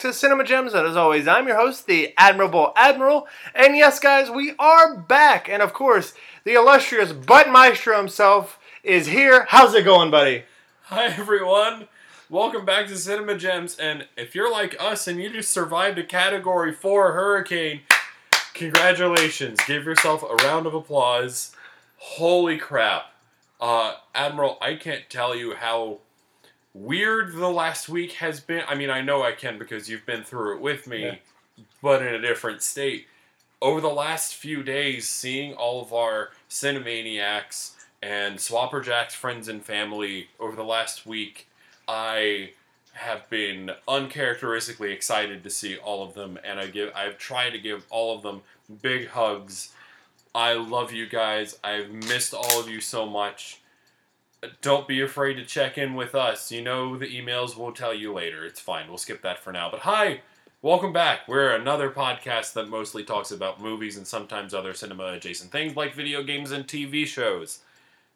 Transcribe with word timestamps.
to 0.00 0.12
Cinema 0.14 0.44
Gems. 0.44 0.72
And 0.72 0.86
as 0.86 0.96
always, 0.96 1.28
I'm 1.28 1.46
your 1.46 1.56
host, 1.56 1.86
the 1.86 2.14
Admirable 2.16 2.72
Admiral. 2.74 3.28
And 3.54 3.76
yes, 3.76 4.00
guys, 4.00 4.30
we 4.30 4.54
are 4.58 4.96
back. 4.96 5.48
And 5.48 5.62
of 5.62 5.74
course, 5.74 6.14
the 6.44 6.54
illustrious 6.54 7.12
Butt 7.12 7.50
Maestro 7.50 7.98
himself 7.98 8.58
is 8.82 9.08
here. 9.08 9.46
How's 9.50 9.74
it 9.74 9.84
going, 9.84 10.10
buddy? 10.10 10.44
Hi 10.84 11.04
everyone, 11.04 11.86
welcome 12.30 12.64
back 12.64 12.88
to 12.88 12.96
Cinema 12.96 13.36
Gems. 13.36 13.76
And 13.78 14.08
if 14.16 14.34
you're 14.34 14.50
like 14.50 14.74
us 14.80 15.06
and 15.06 15.20
you 15.20 15.30
just 15.30 15.52
survived 15.52 15.98
a 15.98 16.04
Category 16.04 16.72
4 16.72 17.12
hurricane, 17.12 17.82
congratulations. 18.54 19.60
Give 19.66 19.84
yourself 19.84 20.22
a 20.22 20.34
round 20.46 20.66
of 20.66 20.72
applause. 20.72 21.54
Holy 21.98 22.56
crap. 22.56 23.12
Uh, 23.60 23.96
Admiral, 24.14 24.56
I 24.62 24.76
can't 24.76 25.10
tell 25.10 25.36
you 25.36 25.56
how 25.56 25.98
weird 26.74 27.34
the 27.34 27.48
last 27.48 27.88
week 27.88 28.12
has 28.14 28.40
been. 28.40 28.62
I 28.68 28.74
mean, 28.74 28.90
I 28.90 29.00
know 29.00 29.22
I 29.22 29.32
can 29.32 29.58
because 29.58 29.88
you've 29.88 30.06
been 30.06 30.22
through 30.24 30.56
it 30.56 30.60
with 30.60 30.86
me, 30.86 31.04
Yeah. 31.04 31.64
but 31.82 32.02
in 32.02 32.14
a 32.14 32.20
different 32.20 32.62
state. 32.62 33.06
Over 33.62 33.80
the 33.80 33.88
last 33.88 34.34
few 34.36 34.62
days, 34.62 35.08
seeing 35.08 35.52
all 35.54 35.82
of 35.82 35.92
our 35.92 36.30
Cinemaniacs 36.48 37.72
and 38.02 38.38
Swapperjack's 38.38 39.14
friends 39.14 39.48
and 39.48 39.62
family 39.64 40.28
over 40.38 40.56
the 40.56 40.64
last 40.64 41.04
week, 41.06 41.46
I 41.86 42.52
have 42.94 43.28
been 43.30 43.70
uncharacteristically 43.86 44.92
excited 44.92 45.42
to 45.44 45.50
see 45.50 45.76
all 45.76 46.02
of 46.02 46.14
them, 46.14 46.38
and 46.42 46.58
I 46.58 46.66
give 46.68 46.92
I've 46.94 47.18
tried 47.18 47.50
to 47.50 47.58
give 47.58 47.84
all 47.90 48.16
of 48.16 48.22
them 48.22 48.42
big 48.82 49.08
hugs. 49.08 49.72
I 50.34 50.54
love 50.54 50.92
you 50.92 51.06
guys. 51.06 51.58
I've 51.62 51.90
missed 51.90 52.32
all 52.34 52.58
of 52.60 52.68
you 52.68 52.80
so 52.80 53.04
much 53.06 53.58
don't 54.62 54.88
be 54.88 55.00
afraid 55.00 55.34
to 55.34 55.44
check 55.44 55.76
in 55.78 55.94
with 55.94 56.14
us. 56.14 56.50
You 56.50 56.62
know 56.62 56.96
the 56.96 57.06
emails 57.06 57.56
we'll 57.56 57.72
tell 57.72 57.94
you 57.94 58.12
later. 58.12 58.44
It's 58.44 58.60
fine. 58.60 58.88
We'll 58.88 58.98
skip 58.98 59.22
that 59.22 59.38
for 59.38 59.52
now. 59.52 59.70
But 59.70 59.80
hi, 59.80 60.22
welcome 60.62 60.92
back. 60.92 61.28
We're 61.28 61.54
another 61.54 61.90
podcast 61.90 62.54
that 62.54 62.68
mostly 62.68 63.04
talks 63.04 63.30
about 63.30 63.60
movies 63.60 63.96
and 63.96 64.06
sometimes 64.06 64.54
other 64.54 64.74
cinema 64.74 65.12
adjacent 65.12 65.50
things 65.52 65.76
like 65.76 65.94
video 65.94 66.22
games 66.22 66.52
and 66.52 66.66
TV 66.66 67.06
shows. 67.06 67.60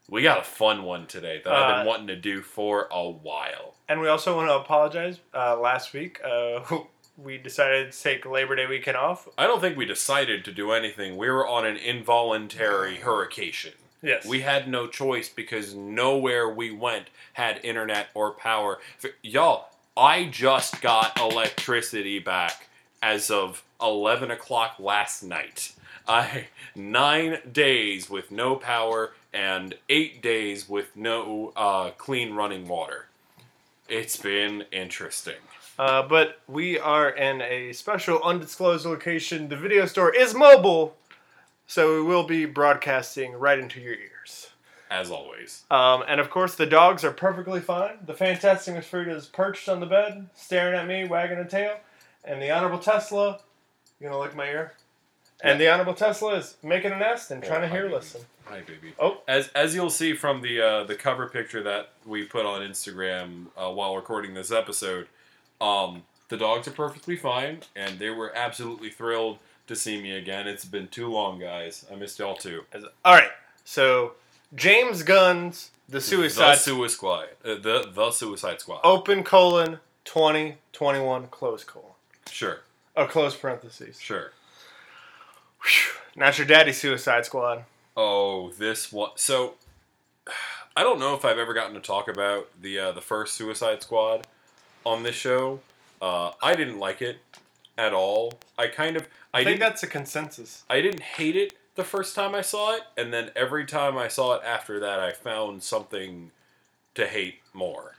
We 0.09 0.23
got 0.23 0.39
a 0.41 0.45
fun 0.45 0.83
one 0.83 1.07
today 1.07 1.41
that 1.45 1.53
I've 1.53 1.77
been 1.79 1.87
Uh, 1.87 1.89
wanting 1.89 2.07
to 2.09 2.17
do 2.17 2.43
for 2.43 2.89
a 2.91 3.09
while. 3.09 3.75
And 3.89 4.01
we 4.01 4.09
also 4.09 4.37
want 4.37 4.49
to 4.49 4.55
apologize. 4.55 5.21
Uh, 5.35 5.59
last 5.59 5.93
week, 5.95 6.21
uh, 6.23 6.61
we 7.17 7.39
decided 7.39 7.93
to 7.93 8.03
take 8.03 8.27
Labor 8.27 8.57
Day 8.57 8.67
weekend 8.67 8.97
off. 8.99 9.29
I 9.39 9.47
don't 9.47 9.61
think 9.61 9.79
we 9.79 9.87
decided 9.87 10.45
to 10.45 10.53
do 10.53 10.73
anything. 10.73 11.17
We 11.17 11.31
were 11.31 11.47
on 11.47 11.65
an 11.67 11.77
involuntary 11.77 12.97
hurricane. 12.97 13.53
Yes. 14.05 14.27
We 14.27 14.43
had 14.43 14.69
no 14.69 14.87
choice 14.87 15.31
because 15.31 15.75
nowhere 15.75 16.49
we 16.49 16.71
went 16.71 17.07
had 17.33 17.59
internet 17.65 18.09
or 18.13 18.33
power. 18.33 18.79
Y'all, 19.23 19.69
I 19.97 20.27
just 20.27 20.83
got 20.83 21.19
electricity 21.21 22.19
back 22.19 22.69
as 23.03 23.31
of 23.31 23.63
11 23.81 24.31
o'clock 24.31 24.77
last 24.79 25.23
night. 25.23 25.73
I 26.07 26.49
nine 26.75 27.39
days 27.51 28.11
with 28.11 28.31
no 28.31 28.57
power 28.57 29.13
and 29.33 29.75
eight 29.89 30.21
days 30.21 30.69
with 30.69 30.95
no 30.95 31.53
uh, 31.57 31.91
clean 31.93 32.35
running 32.35 32.69
water. 32.69 33.07
It's 33.89 34.19
been 34.19 34.65
interesting. 34.71 35.41
Uh, 35.79 36.03
but 36.03 36.41
we 36.47 36.79
are 36.79 37.11
in 37.11 37.41
a 37.41 37.73
special 37.73 38.23
undisclosed 38.23 38.87
location. 38.87 39.49
The 39.49 39.57
video 39.57 39.87
store 39.87 40.15
is 40.15 40.35
mobile, 40.35 40.95
so 41.75 41.97
we 41.97 42.03
will 42.03 42.23
be 42.23 42.45
broadcasting 42.45 43.33
right 43.33 43.59
into 43.59 43.81
your 43.81 43.95
ears. 43.95 44.51
As 44.93 45.11
always. 45.11 45.65
Um, 45.73 46.05
and 46.07 46.21
of 46.21 46.31
course, 46.31 46.55
the 46.55 46.67
dogs 46.67 47.03
are 47.03 47.11
perfectly 47.11 47.59
fine. 47.59 47.97
The 48.07 48.15
Fantastic 48.15 48.77
Miss 48.77 48.87
Frida 48.87 49.11
is 49.11 49.27
perched 49.27 49.69
on 49.69 49.81
the 49.81 49.87
bed, 49.87 50.29
staring 50.37 50.79
at 50.79 50.87
me, 50.87 51.05
wagging 51.05 51.39
a 51.39 51.49
tail. 51.49 51.79
And 52.25 52.41
the 52.41 52.53
Honorable 52.53 52.79
Tesla, 52.79 53.41
you 53.99 54.07
gonna 54.07 54.21
lick 54.21 54.37
my 54.37 54.47
ear? 54.47 54.75
And 55.43 55.61
the 55.61 55.69
Honorable 55.69 55.95
Tesla 55.95 56.37
is 56.37 56.55
making 56.63 56.93
a 56.93 56.97
nest 56.97 57.33
and 57.33 57.43
trying 57.43 57.63
to 57.63 57.69
hear 57.69 57.83
baby. 57.83 57.95
listen. 57.95 58.21
Hi, 58.45 58.61
baby. 58.61 58.95
Oh. 59.01 59.23
as 59.27 59.49
as 59.49 59.75
you'll 59.75 59.91
see 59.91 60.15
from 60.15 60.43
the 60.43 60.61
uh, 60.61 60.85
the 60.85 60.95
cover 60.95 61.29
picture 61.29 61.65
that 61.65 61.91
we 62.07 62.23
put 62.23 62.47
on 62.47 62.61
Instagram 62.61 63.47
uh, 63.57 63.69
while 63.69 63.97
recording 63.97 64.35
this 64.35 64.53
episode, 64.53 65.09
um, 65.61 66.05
the 66.29 66.37
dogs 66.37 66.69
are 66.69 66.73
perfectly 66.73 67.17
fine, 67.17 67.63
and 67.75 67.99
they 67.99 68.11
were 68.11 68.33
absolutely 68.37 68.91
thrilled 68.91 69.41
to 69.67 69.77
see 69.77 70.01
me 70.01 70.13
again. 70.17 70.47
It's 70.49 70.65
been 70.65 70.89
too 70.89 71.09
long, 71.09 71.39
guys. 71.39 71.85
I 71.91 71.95
missed 71.97 72.19
y'all 72.19 72.37
too. 72.37 72.65
All 73.05 73.15
right, 73.15 73.31
so 73.65 74.13
James 74.55 75.03
Gunn's 75.03 75.71
The 75.89 76.01
Suicide 76.01 76.53
the 76.53 76.57
Suicide 76.57 76.91
Squad, 76.95 77.25
uh, 77.45 77.55
the 77.57 77.89
the 77.93 78.11
Suicide 78.11 78.61
Squad. 78.61 78.81
open 78.85 79.23
colon 79.25 79.79
twenty 80.05 80.57
twenty 80.73 81.01
one 81.01 81.27
close 81.29 81.65
colon. 81.65 81.89
Sure, 82.31 82.61
Oh, 82.97 83.07
close 83.07 83.35
parentheses. 83.37 84.01
sure. 84.01 84.33
Whew. 85.63 85.93
Not 86.17 86.39
your 86.39 86.47
daddy 86.47 86.73
Suicide 86.73 87.25
Squad. 87.25 87.65
Oh, 87.97 88.51
this 88.53 88.93
one. 88.93 89.11
So, 89.17 89.55
I 90.77 90.83
don't 90.83 90.99
know 90.99 91.15
if 91.15 91.25
I've 91.25 91.39
ever 91.39 91.55
gotten 91.55 91.75
to 91.75 91.81
talk 91.81 92.09
about 92.09 92.49
the 92.61 92.79
uh, 92.79 92.93
the 92.93 93.01
first 93.01 93.35
Suicide 93.35 93.83
Squad 93.83 94.27
on 94.85 95.03
this 95.03 95.15
show. 95.17 95.61
Uh, 96.03 96.33
I 96.43 96.55
didn't 96.55 96.79
like 96.79 97.01
it 97.01 97.19
at 97.79 97.93
all. 97.95 98.35
I 98.59 98.67
kind 98.69 98.97
of 98.97 99.07
I, 99.35 99.41
I 99.41 99.45
think 99.45 99.59
that's 99.59 99.83
a 99.83 99.89
consensus. 99.89 100.63
I 100.71 100.81
didn't 100.81 101.03
hate 101.03 101.35
it 101.35 101.55
the 101.75 101.83
first 101.83 102.15
time 102.15 102.37
I 102.37 102.41
saw 102.41 102.75
it, 102.75 102.83
and 102.97 103.13
then 103.13 103.33
every 103.35 103.67
time 103.67 103.99
I 103.99 104.07
saw 104.07 104.35
it 104.35 104.43
after 104.45 104.79
that, 104.79 105.01
I 105.01 105.11
found 105.11 105.63
something 105.63 106.31
to 106.95 107.07
hate 107.07 107.41
more. 107.53 107.97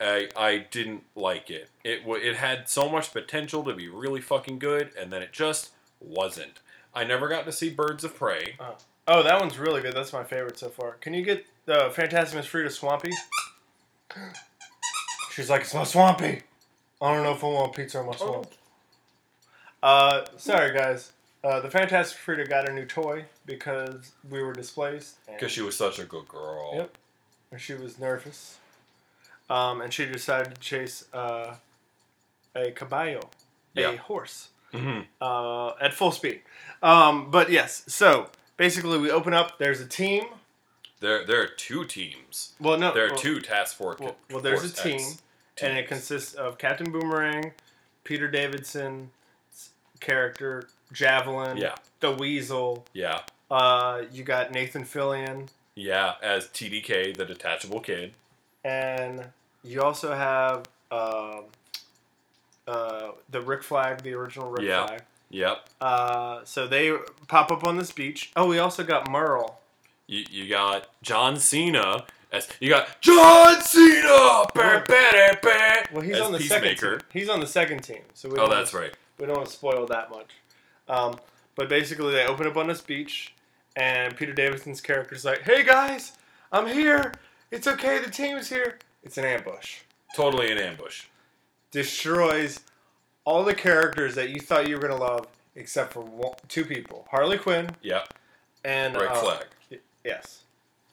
I 0.00 0.28
I 0.36 0.58
didn't 0.70 1.02
like 1.16 1.50
it. 1.50 1.68
It 1.82 2.04
wa- 2.04 2.14
it 2.14 2.36
had 2.36 2.68
so 2.68 2.88
much 2.88 3.12
potential 3.12 3.64
to 3.64 3.74
be 3.74 3.88
really 3.88 4.20
fucking 4.20 4.60
good, 4.60 4.92
and 4.96 5.12
then 5.12 5.20
it 5.20 5.32
just 5.32 5.70
wasn't. 6.00 6.60
I 6.94 7.02
never 7.02 7.26
got 7.28 7.44
to 7.46 7.52
see 7.52 7.70
Birds 7.70 8.04
of 8.04 8.14
Prey. 8.14 8.54
Oh, 8.60 8.76
oh 9.08 9.22
that 9.24 9.40
one's 9.40 9.58
really 9.58 9.82
good. 9.82 9.94
That's 9.94 10.12
my 10.12 10.22
favorite 10.22 10.60
so 10.60 10.68
far. 10.68 10.92
Can 10.92 11.12
you 11.12 11.24
get 11.24 11.44
uh, 11.66 11.88
the 11.88 11.90
Fantastic 11.90 12.36
Miss 12.36 12.46
Frida 12.46 12.70
Swampy? 12.70 13.10
She's 15.32 15.50
like, 15.50 15.62
it's 15.62 15.74
my 15.74 15.82
Swampy. 15.82 16.42
I 17.00 17.14
don't 17.14 17.24
know 17.24 17.32
if 17.32 17.42
I 17.42 17.48
want 17.48 17.74
pizza 17.74 17.98
or 17.98 18.04
my 18.04 18.12
oh. 18.12 18.26
swamp. 18.26 18.46
Uh, 19.82 20.24
sorry 20.36 20.72
guys. 20.76 21.12
Uh, 21.44 21.60
the 21.60 21.70
Fantastic 21.70 22.18
Frida 22.18 22.46
got 22.46 22.68
a 22.68 22.72
new 22.72 22.84
toy 22.84 23.24
because 23.46 24.12
we 24.28 24.42
were 24.42 24.52
displaced. 24.52 25.24
Because 25.26 25.52
she 25.52 25.62
was 25.62 25.76
such 25.76 25.98
a 26.00 26.04
good 26.04 26.26
girl. 26.26 26.72
Yep. 26.74 26.98
and 27.52 27.60
she 27.60 27.74
was 27.74 27.98
nervous. 27.98 28.58
Um, 29.48 29.80
and 29.80 29.92
she 29.92 30.04
decided 30.04 30.56
to 30.56 30.60
chase 30.60 31.04
uh, 31.14 31.54
a 32.54 32.70
caballo, 32.72 33.30
Yeah. 33.74 33.92
a 33.92 33.96
horse, 33.96 34.48
hmm 34.72 35.00
uh, 35.22 35.70
at 35.80 35.94
full 35.94 36.10
speed. 36.12 36.42
Um, 36.82 37.30
but 37.30 37.50
yes, 37.50 37.84
so 37.86 38.28
basically 38.56 38.98
we 38.98 39.10
open 39.10 39.32
up. 39.32 39.58
There's 39.58 39.80
a 39.80 39.86
team. 39.86 40.24
There, 41.00 41.24
there 41.24 41.40
are 41.40 41.46
two 41.46 41.84
teams. 41.84 42.54
Well, 42.60 42.76
no, 42.76 42.92
There 42.92 43.06
are 43.06 43.10
well, 43.10 43.18
two 43.18 43.40
task 43.40 43.76
force. 43.76 44.00
Well, 44.00 44.16
well 44.30 44.40
there's 44.40 44.64
a 44.64 44.72
team, 44.72 44.96
X 45.00 45.22
and 45.62 45.78
it 45.78 45.86
consists 45.86 46.34
of 46.34 46.58
Captain 46.58 46.90
Boomerang, 46.90 47.52
Peter 48.04 48.28
Davidson's 48.28 49.08
character, 50.00 50.68
Javelin, 50.92 51.56
Yeah, 51.58 51.74
the 52.00 52.12
Weasel. 52.12 52.86
yeah, 52.92 53.20
Uh, 53.50 54.02
you 54.12 54.24
got 54.24 54.52
Nathan 54.52 54.84
Fillion, 54.84 55.48
yeah. 55.74 56.14
As 56.22 56.46
TDK, 56.48 57.16
the 57.16 57.24
detachable 57.24 57.80
kid. 57.80 58.12
and 58.64 59.26
you 59.64 59.82
also 59.82 60.14
have 60.14 60.64
um, 60.90 61.44
uh, 62.66 63.10
the 63.30 63.40
Rick 63.40 63.62
Flag, 63.62 64.02
the 64.02 64.12
original 64.14 64.50
Rick 64.50 64.66
Yeah. 64.66 64.86
Flag. 64.86 65.02
Yep. 65.30 65.68
Uh, 65.80 66.40
so 66.44 66.66
they 66.66 66.96
pop 67.28 67.50
up 67.50 67.66
on 67.66 67.76
this 67.76 67.92
beach. 67.92 68.30
Oh, 68.36 68.46
we 68.46 68.58
also 68.58 68.82
got 68.82 69.10
Merle. 69.10 69.60
You, 70.06 70.24
you 70.30 70.48
got 70.48 70.88
John 71.02 71.36
Cena 71.38 72.04
as 72.32 72.48
you 72.60 72.70
got 72.70 73.00
John 73.02 73.60
Cena. 73.60 74.08
Bah, 74.08 74.44
bah, 74.54 74.82
bah, 74.86 75.34
bah, 75.42 75.82
Well, 75.92 76.00
he's 76.00 76.18
on 76.18 76.32
the 76.32 76.40
second 76.40 76.78
team. 76.78 76.98
He's 77.12 77.28
on 77.28 77.40
the 77.40 77.46
second 77.46 77.80
team. 77.82 78.00
So 78.14 78.30
we 78.30 78.38
Oh, 78.38 78.48
that's 78.48 78.72
right. 78.72 78.94
We 79.18 79.26
don't 79.26 79.36
want 79.36 79.48
to 79.48 79.52
spoil 79.54 79.86
that 79.86 80.10
much. 80.10 80.30
Um, 80.88 81.16
but 81.56 81.68
basically, 81.68 82.12
they 82.12 82.24
open 82.26 82.46
up 82.46 82.56
on 82.56 82.66
this 82.68 82.80
beach, 82.80 83.34
and 83.76 84.16
Peter 84.16 84.32
Davidson's 84.32 84.80
character's 84.80 85.24
like, 85.24 85.42
"Hey 85.42 85.62
guys, 85.64 86.12
I'm 86.52 86.66
here. 86.66 87.12
It's 87.50 87.66
okay. 87.66 87.98
The 87.98 88.10
team's 88.10 88.48
here." 88.48 88.78
It's 89.02 89.18
an 89.18 89.24
ambush. 89.24 89.78
Totally 90.14 90.50
an 90.52 90.58
ambush. 90.58 91.04
Destroys 91.70 92.60
all 93.24 93.44
the 93.44 93.54
characters 93.54 94.14
that 94.14 94.30
you 94.30 94.40
thought 94.40 94.68
you 94.68 94.76
were 94.76 94.80
gonna 94.82 94.96
love, 94.96 95.26
except 95.54 95.92
for 95.92 96.00
one, 96.00 96.32
two 96.48 96.64
people: 96.64 97.06
Harley 97.10 97.36
Quinn 97.38 97.68
Yep. 97.82 98.14
and 98.64 98.96
Red 98.96 99.08
uh, 99.08 99.14
flag. 99.16 99.44
Yes, 100.04 100.42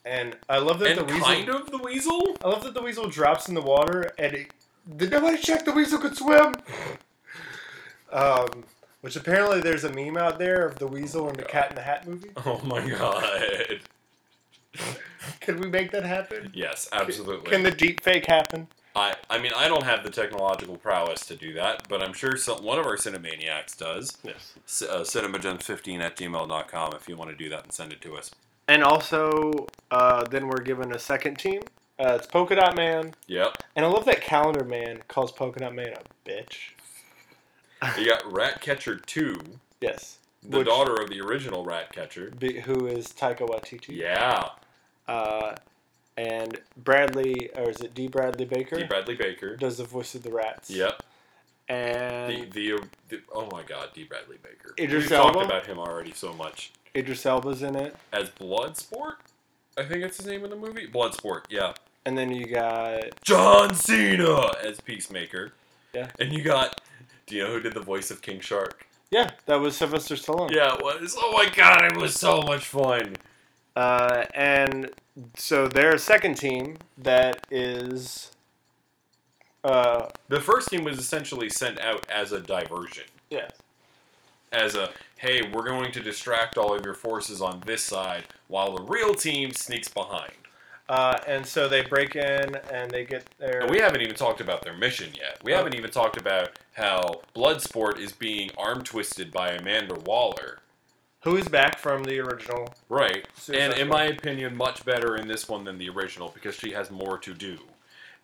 and 0.04 0.36
I 0.48 0.58
love 0.58 0.78
that 0.80 0.90
And 0.90 1.00
the 1.00 1.04
weasel. 1.04 1.20
kind 1.26 1.48
of 1.48 1.70
the 1.70 1.78
weasel. 1.78 2.36
I 2.44 2.48
love 2.48 2.62
that 2.64 2.74
the 2.74 2.82
weasel 2.82 3.08
drops 3.08 3.48
in 3.48 3.54
the 3.54 3.62
water 3.62 4.12
and 4.18 4.34
it. 4.34 4.50
Did 4.96 5.10
nobody 5.10 5.38
check 5.38 5.64
the 5.64 5.72
weasel 5.72 5.98
could 5.98 6.16
swim? 6.16 6.54
Um, 8.16 8.64
which 9.02 9.14
apparently 9.14 9.60
there's 9.60 9.84
a 9.84 9.92
meme 9.92 10.16
out 10.16 10.38
there 10.38 10.66
of 10.66 10.78
the 10.78 10.86
weasel 10.86 11.28
and 11.28 11.36
the 11.36 11.44
Cat 11.44 11.70
in 11.70 11.76
the 11.76 11.82
Hat 11.82 12.06
movie. 12.08 12.30
Oh 12.46 12.60
my 12.64 12.86
god. 12.88 13.80
Can 15.40 15.60
we 15.60 15.68
make 15.68 15.90
that 15.92 16.04
happen? 16.04 16.50
Yes, 16.54 16.88
absolutely. 16.92 17.50
Can 17.50 17.62
the 17.62 17.70
deep 17.70 18.02
fake 18.02 18.26
happen? 18.26 18.68
I, 18.94 19.14
I 19.28 19.38
mean, 19.38 19.52
I 19.56 19.68
don't 19.68 19.82
have 19.82 20.02
the 20.04 20.10
technological 20.10 20.76
prowess 20.76 21.26
to 21.26 21.36
do 21.36 21.52
that, 21.54 21.86
but 21.88 22.02
I'm 22.02 22.12
sure 22.14 22.36
some, 22.36 22.64
one 22.64 22.78
of 22.78 22.86
our 22.86 22.96
Cinemaniacs 22.96 23.76
does. 23.76 24.16
Yes. 24.24 24.54
C- 24.66 24.86
uh, 24.88 25.00
cinemagems15 25.00 26.00
at 26.00 26.16
gmail.com 26.16 26.94
if 26.94 27.08
you 27.08 27.16
want 27.16 27.30
to 27.30 27.36
do 27.36 27.48
that 27.50 27.64
and 27.64 27.72
send 27.72 27.92
it 27.92 28.00
to 28.02 28.16
us. 28.16 28.30
And 28.68 28.82
also, 28.82 29.66
uh, 29.90 30.24
then 30.24 30.48
we're 30.48 30.62
given 30.62 30.92
a 30.94 30.98
second 30.98 31.38
team. 31.38 31.62
Uh, 31.98 32.14
it's 32.18 32.26
Polka 32.26 32.56
Dot 32.56 32.76
Man, 32.76 33.14
Yep. 33.26 33.56
and 33.74 33.84
I 33.84 33.88
love 33.88 34.04
that 34.06 34.20
Calendar 34.20 34.64
Man 34.64 35.02
calls 35.08 35.32
Polka 35.32 35.60
Dot 35.60 35.74
Man 35.74 35.88
a 35.94 36.28
bitch. 36.28 36.70
You 37.98 38.06
got 38.08 38.30
Ratcatcher 38.32 38.96
2, 38.96 39.36
Yes. 39.80 40.18
the 40.42 40.58
Which- 40.58 40.66
daughter 40.66 40.94
of 41.02 41.10
the 41.10 41.20
original 41.20 41.64
Ratcatcher. 41.64 42.30
Be, 42.38 42.60
who 42.60 42.86
is 42.86 43.08
Taika 43.08 43.46
Waititi? 43.48 43.96
Yeah. 43.96 44.48
Uh, 45.06 45.54
and 46.16 46.58
Bradley, 46.76 47.50
or 47.56 47.68
is 47.70 47.80
it 47.80 47.94
D. 47.94 48.08
Bradley 48.08 48.46
Baker? 48.46 48.76
D. 48.76 48.84
Bradley 48.84 49.14
Baker. 49.16 49.56
does 49.56 49.76
the 49.76 49.84
voice 49.84 50.14
of 50.14 50.22
the 50.22 50.30
rats. 50.30 50.70
Yep. 50.70 51.02
And 51.68 52.52
The, 52.52 52.76
the, 52.76 52.82
the 53.08 53.20
oh 53.34 53.48
my 53.52 53.62
god, 53.62 53.90
D. 53.92 54.04
Bradley 54.04 54.38
Baker. 54.42 54.72
Idris 54.78 55.04
We've 55.10 55.18
talked 55.18 55.42
about 55.44 55.66
him 55.66 55.78
already 55.78 56.12
so 56.12 56.32
much. 56.32 56.72
Idris 56.94 57.26
Elba's 57.26 57.62
in 57.62 57.76
it. 57.76 57.94
As 58.12 58.30
Bloodsport? 58.30 59.16
I 59.76 59.84
think 59.84 60.02
it's 60.04 60.16
his 60.16 60.26
name 60.26 60.44
in 60.44 60.50
the 60.50 60.56
movie. 60.56 60.86
Bloodsport, 60.86 61.42
yeah. 61.50 61.74
And 62.06 62.16
then 62.16 62.32
you 62.32 62.46
got 62.46 63.20
John 63.22 63.74
Cena 63.74 64.52
as 64.64 64.80
Peacemaker. 64.80 65.52
Yeah. 65.92 66.08
And 66.20 66.32
you 66.32 66.42
got, 66.42 66.80
do 67.26 67.36
you 67.36 67.44
know 67.44 67.52
who 67.52 67.60
did 67.60 67.74
the 67.74 67.80
voice 67.80 68.10
of 68.10 68.22
King 68.22 68.40
Shark? 68.40 68.86
yeah, 69.10 69.30
that 69.46 69.60
was 69.60 69.76
Sylvester 69.76 70.14
Stallone. 70.16 70.50
Yeah, 70.50 70.74
it 70.74 70.82
was. 70.82 71.14
Oh 71.18 71.32
my 71.32 71.48
god, 71.54 71.84
it 71.84 71.96
was 71.96 72.14
so 72.14 72.42
much 72.42 72.64
fun. 72.66 73.16
Uh, 73.76 74.24
and 74.34 74.90
so 75.36 75.68
they're 75.68 75.96
second 75.98 76.34
team 76.36 76.76
that 76.98 77.46
is. 77.50 78.32
Uh, 79.64 80.08
The 80.28 80.40
first 80.40 80.68
team 80.70 80.84
was 80.84 80.98
essentially 80.98 81.48
sent 81.48 81.80
out 81.80 82.06
as 82.10 82.32
a 82.32 82.40
diversion. 82.40 83.04
yeah. 83.30 83.48
As 84.52 84.76
a, 84.76 84.90
hey, 85.18 85.42
we're 85.52 85.64
going 85.66 85.90
to 85.92 86.00
distract 86.00 86.56
all 86.56 86.72
of 86.74 86.84
your 86.84 86.94
forces 86.94 87.42
on 87.42 87.60
this 87.66 87.82
side 87.82 88.24
while 88.48 88.76
the 88.76 88.82
real 88.84 89.12
team 89.12 89.50
sneaks 89.52 89.88
behind. 89.88 90.32
Uh, 90.88 91.18
and 91.26 91.44
so 91.44 91.68
they 91.68 91.82
break 91.82 92.14
in 92.14 92.54
and 92.72 92.90
they 92.90 93.04
get 93.04 93.24
their. 93.38 93.60
And 93.62 93.70
we 93.70 93.78
haven't 93.80 94.02
even 94.02 94.14
talked 94.14 94.40
about 94.40 94.62
their 94.62 94.76
mission 94.76 95.10
yet. 95.18 95.38
We 95.42 95.52
Oh. 95.52 95.56
haven't 95.56 95.74
even 95.74 95.90
talked 95.90 96.16
about 96.16 96.50
how 96.74 97.22
Bloodsport 97.34 97.98
is 97.98 98.12
being 98.12 98.50
arm 98.56 98.82
twisted 98.84 99.32
by 99.32 99.50
Amanda 99.50 99.94
Waller. 99.94 100.60
who 101.22 101.36
is 101.36 101.48
back 101.48 101.76
from 101.80 102.04
the 102.04 102.20
original. 102.20 102.72
Right. 102.88 103.26
Suicide 103.36 103.60
and 103.60 103.72
in 103.72 103.86
Squad. 103.88 103.96
my 103.96 104.04
opinion, 104.04 104.56
much 104.56 104.84
better 104.84 105.16
in 105.16 105.26
this 105.26 105.48
one 105.48 105.64
than 105.64 105.76
the 105.76 105.88
original 105.88 106.28
because 106.32 106.54
she 106.54 106.70
has 106.70 106.88
more 106.88 107.18
to 107.18 107.34
do. 107.34 107.58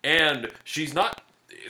And 0.05 0.49
she's 0.63 0.93
not. 0.93 1.21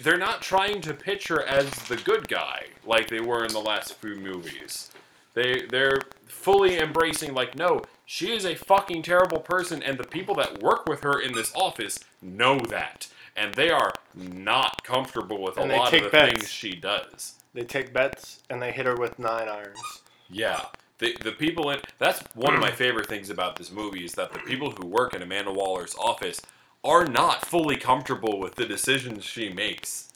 They're 0.02 0.18
not 0.20 0.44
trying 0.44 0.82
to 0.82 0.94
pitch 0.94 1.28
her 1.30 1.42
as 1.44 1.72
the 1.88 1.96
good 1.98 2.28
guy 2.28 2.68
like 2.86 3.08
they 3.10 3.20
were 3.20 3.46
in 3.46 3.52
the 3.52 3.60
last 3.62 3.96
few 3.96 4.16
movies. 4.16 4.92
They 5.34 5.64
they're 5.72 6.02
fully 6.28 6.78
embracing 6.78 7.34
like 7.34 7.56
no, 7.56 7.82
she 8.06 8.32
is 8.32 8.46
a 8.46 8.56
fucking 8.56 9.04
terrible 9.04 9.40
person, 9.40 9.82
and 9.84 9.98
the 9.98 10.04
people 10.08 10.36
that 10.36 10.62
work 10.62 10.88
with 10.88 11.02
her 11.02 11.20
in 11.20 11.34
this 11.34 11.54
office 11.56 12.00
know 12.22 12.60
that, 12.60 13.08
and 13.36 13.54
they 13.56 13.70
are 13.70 13.94
not 14.16 14.84
comfortable 14.84 15.42
with 15.42 15.58
And 15.58 15.72
a 15.72 15.76
lot 15.78 15.94
of 15.94 16.04
the 16.04 16.10
bets. 16.10 16.32
things 16.32 16.52
she 16.52 16.76
does. 16.76 17.36
They 17.54 17.64
take 17.64 17.94
bets 17.94 18.42
and 18.50 18.62
they 18.62 18.72
hit 18.72 18.86
her 18.86 18.96
with 18.96 19.20
nine 19.20 19.48
irons. 19.48 20.02
Yeah. 20.30 20.66
The, 21.00 21.16
the 21.24 21.32
people 21.32 21.70
in 21.72 21.80
that's 22.00 22.22
one 22.36 22.54
of 22.54 22.60
my 22.60 22.72
favorite 22.72 23.08
things 23.08 23.30
about 23.30 23.56
this 23.58 23.72
movie 23.72 24.06
is 24.06 24.14
that 24.14 24.34
the 24.34 24.40
people 24.40 24.72
who 24.72 24.88
work 24.88 25.14
in 25.14 25.22
Amanda 25.22 25.52
Waller's 25.52 25.96
office 25.96 26.42
are 26.84 27.06
not 27.06 27.46
fully 27.46 27.76
comfortable 27.78 28.40
with 28.40 28.56
the 28.56 28.66
decisions 28.66 29.24
she 29.24 29.50
makes. 29.50 30.10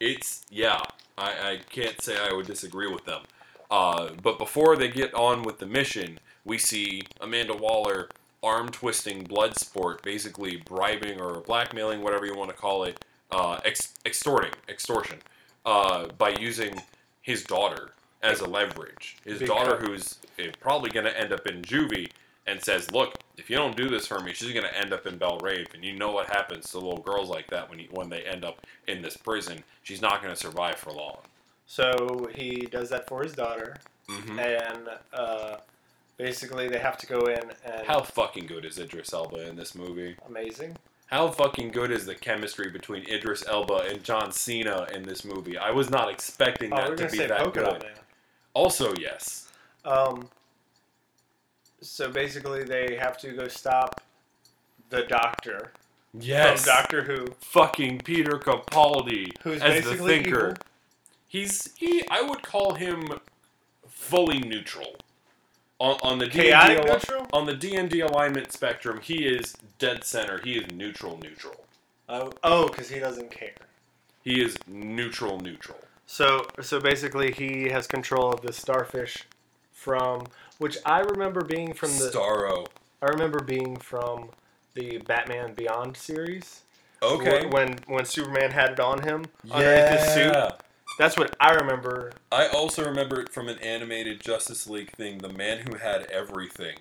It's 0.00 0.44
yeah, 0.50 0.80
I, 1.16 1.30
I 1.52 1.58
can't 1.70 2.00
say 2.00 2.16
I 2.18 2.32
would 2.32 2.46
disagree 2.46 2.90
with 2.92 3.04
them. 3.04 3.22
Uh, 3.70 4.10
but 4.22 4.38
before 4.38 4.76
they 4.76 4.88
get 4.88 5.14
on 5.14 5.42
with 5.42 5.58
the 5.58 5.66
mission, 5.66 6.18
we 6.44 6.58
see 6.58 7.02
Amanda 7.20 7.54
Waller 7.54 8.08
arm 8.42 8.68
twisting 8.70 9.24
Bloodsport, 9.26 10.02
basically 10.02 10.56
bribing 10.56 11.20
or 11.20 11.40
blackmailing, 11.40 12.02
whatever 12.02 12.26
you 12.26 12.34
want 12.36 12.50
to 12.50 12.56
call 12.56 12.84
it, 12.84 13.04
uh, 13.30 13.60
ex- 13.64 13.94
extorting, 14.04 14.50
extortion, 14.68 15.18
uh, 15.64 16.08
by 16.18 16.30
using 16.30 16.74
his 17.22 17.44
daughter 17.44 17.92
as 18.22 18.40
a 18.40 18.46
leverage. 18.46 19.16
His 19.24 19.38
Big 19.38 19.48
daughter, 19.48 19.76
cut. 19.76 19.86
who's 19.88 20.18
eh, 20.38 20.50
probably 20.60 20.90
going 20.90 21.06
to 21.06 21.18
end 21.18 21.32
up 21.32 21.46
in 21.46 21.62
juvie, 21.62 22.10
and 22.46 22.60
says, 22.60 22.90
"Look, 22.90 23.14
if 23.36 23.48
you 23.48 23.56
don't 23.56 23.76
do 23.76 23.88
this 23.88 24.06
for 24.06 24.20
me, 24.20 24.32
she's 24.32 24.52
going 24.52 24.66
to 24.66 24.76
end 24.78 24.92
up 24.92 25.06
in 25.06 25.16
Belle 25.16 25.38
Reve, 25.38 25.68
and 25.74 25.84
you 25.84 25.96
know 25.96 26.10
what 26.10 26.26
happens 26.26 26.70
to 26.70 26.78
little 26.78 26.98
girls 26.98 27.28
like 27.28 27.46
that 27.48 27.70
when 27.70 27.78
you, 27.78 27.86
when 27.92 28.08
they 28.10 28.22
end 28.22 28.44
up 28.44 28.66
in 28.88 29.00
this 29.02 29.16
prison. 29.16 29.62
She's 29.84 30.02
not 30.02 30.20
going 30.22 30.34
to 30.34 30.40
survive 30.40 30.74
for 30.76 30.90
long." 30.92 31.18
So 31.66 32.28
he 32.34 32.66
does 32.70 32.90
that 32.90 33.06
for 33.08 33.22
his 33.22 33.32
daughter, 33.32 33.76
hmm 34.08 34.38
and 34.38 34.88
uh, 35.12 35.56
basically 36.26 36.68
they 36.68 36.78
have 36.78 36.96
to 36.98 37.06
go 37.06 37.26
in 37.26 37.40
and 37.64 37.84
How 37.86 38.00
fucking 38.00 38.46
good 38.46 38.64
is 38.64 38.78
Idris 38.78 39.12
Elba 39.12 39.48
in 39.48 39.56
this 39.56 39.74
movie? 39.74 40.16
amazing. 40.28 40.76
How 41.06 41.28
fucking 41.28 41.72
good 41.72 41.90
is 41.90 42.06
the 42.06 42.14
chemistry 42.14 42.70
between 42.70 43.02
Idris 43.10 43.44
Elba 43.46 43.88
and 43.90 44.02
John 44.04 44.30
Cena 44.32 44.86
in 44.94 45.02
this 45.02 45.24
movie? 45.24 45.58
I 45.58 45.70
was 45.70 45.90
not 45.90 46.08
expecting 46.08 46.72
Oh, 46.72 46.76
that 46.76 46.88
to 46.90 46.94
gonna 46.96 47.10
be 47.10 47.18
say 47.18 47.26
that 47.26 47.38
polka 47.40 47.60
good. 47.60 47.82
man. 47.82 47.92
Also, 48.54 48.94
yes. 48.98 49.48
Um, 49.84 50.28
so 51.80 52.10
basically, 52.10 52.62
they 52.62 52.96
have 53.00 53.18
to 53.18 53.32
go 53.32 53.48
stop 53.48 54.00
the 54.90 55.02
doctor 55.02 55.72
Yes. 56.18 56.64
from 56.64 56.74
Doctor 56.76 57.02
Who, 57.02 57.26
fucking 57.40 58.00
Peter 58.00 58.38
Capaldi 58.38 59.32
who's 59.42 59.60
as 59.60 59.82
the 59.84 59.90
basically 59.90 60.22
thinker. 60.22 60.40
evil. 60.50 60.54
He's 61.26 61.74
he. 61.76 62.02
I 62.10 62.22
would 62.22 62.42
call 62.42 62.74
him 62.74 63.18
fully 63.88 64.38
neutral. 64.38 64.96
On, 65.82 65.96
on 66.04 66.18
the 66.18 66.28
Chaotic 66.28 66.76
D&D 66.76 66.88
al- 66.88 66.94
neutral? 66.94 67.26
on 67.32 67.46
the 67.46 67.54
D 67.54 67.74
and 67.74 67.90
D 67.90 68.00
alignment 68.02 68.52
spectrum, 68.52 69.00
he 69.02 69.26
is 69.26 69.56
dead 69.80 70.04
center. 70.04 70.40
He 70.44 70.52
is 70.52 70.70
neutral 70.70 71.18
neutral. 71.20 71.56
Oh, 72.08 72.32
oh, 72.44 72.68
because 72.68 72.88
he 72.88 73.00
doesn't 73.00 73.32
care. 73.32 73.56
He 74.22 74.40
is 74.40 74.56
neutral 74.68 75.40
neutral. 75.40 75.78
So, 76.06 76.46
so 76.60 76.78
basically, 76.78 77.32
he 77.32 77.68
has 77.70 77.88
control 77.88 78.32
of 78.32 78.42
the 78.42 78.52
starfish 78.52 79.24
from 79.72 80.26
which 80.58 80.78
I 80.86 81.00
remember 81.00 81.42
being 81.42 81.72
from 81.72 81.90
the. 81.90 82.10
Starro. 82.14 82.68
I 83.02 83.06
remember 83.06 83.40
being 83.40 83.76
from 83.76 84.28
the 84.74 84.98
Batman 84.98 85.54
Beyond 85.54 85.96
series. 85.96 86.60
Okay. 87.02 87.46
When 87.46 87.80
when 87.88 88.04
Superman 88.04 88.52
had 88.52 88.70
it 88.70 88.80
on 88.80 89.02
him 89.02 89.24
underneath 89.50 89.98
his 89.98 90.14
suit. 90.14 90.52
That's 90.98 91.16
what 91.16 91.34
I 91.40 91.52
remember. 91.54 92.12
I 92.30 92.48
also 92.48 92.84
remember 92.84 93.20
it 93.20 93.32
from 93.32 93.48
an 93.48 93.58
animated 93.58 94.20
Justice 94.20 94.66
League 94.66 94.90
thing, 94.92 95.18
The 95.18 95.30
Man 95.30 95.64
Who 95.68 95.76
Had 95.78 96.02
Everything. 96.10 96.76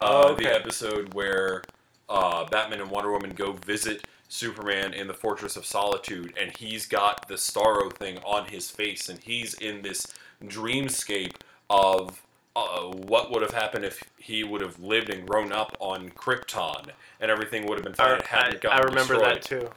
Oh, 0.00 0.28
Uh, 0.28 0.32
okay. 0.32 0.44
The 0.44 0.54
episode 0.54 1.14
where 1.14 1.62
uh, 2.08 2.46
Batman 2.46 2.80
and 2.80 2.90
Wonder 2.90 3.12
Woman 3.12 3.30
go 3.30 3.52
visit 3.52 4.06
Superman 4.28 4.94
in 4.94 5.06
the 5.08 5.14
Fortress 5.14 5.56
of 5.56 5.66
Solitude, 5.66 6.32
and 6.40 6.56
he's 6.56 6.86
got 6.86 7.28
the 7.28 7.34
Starro 7.34 7.92
thing 7.92 8.18
on 8.24 8.46
his 8.46 8.70
face, 8.70 9.08
and 9.08 9.18
he's 9.18 9.54
in 9.54 9.82
this 9.82 10.06
dreamscape 10.42 11.34
of 11.68 12.22
uh, 12.56 12.80
what 12.82 13.30
would 13.30 13.42
have 13.42 13.52
happened 13.54 13.84
if 13.84 14.02
he 14.18 14.42
would 14.42 14.60
have 14.60 14.78
lived 14.80 15.10
and 15.10 15.26
grown 15.28 15.52
up 15.52 15.76
on 15.80 16.10
Krypton, 16.10 16.90
and 17.20 17.30
everything 17.30 17.66
would 17.66 17.76
have 17.78 17.84
been 17.84 17.94
fine. 17.94 18.20
I, 18.22 18.26
hadn't 18.26 18.56
I, 18.56 18.58
gotten 18.58 18.80
I 18.80 18.82
remember 18.82 19.14
destroyed. 19.14 19.34
that 19.36 19.42
too. 19.42 19.68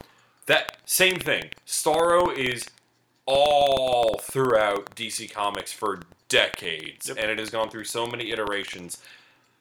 That 0.46 0.78
same 0.84 1.16
thing. 1.18 1.44
Starro 1.66 2.36
is 2.36 2.66
all 3.26 4.18
throughout 4.18 4.94
DC 4.94 5.30
Comics 5.30 5.72
for 5.72 6.00
decades, 6.28 7.08
Yep. 7.08 7.16
and 7.20 7.30
it 7.30 7.38
has 7.38 7.50
gone 7.50 7.70
through 7.70 7.84
so 7.84 8.06
many 8.06 8.30
iterations. 8.30 8.98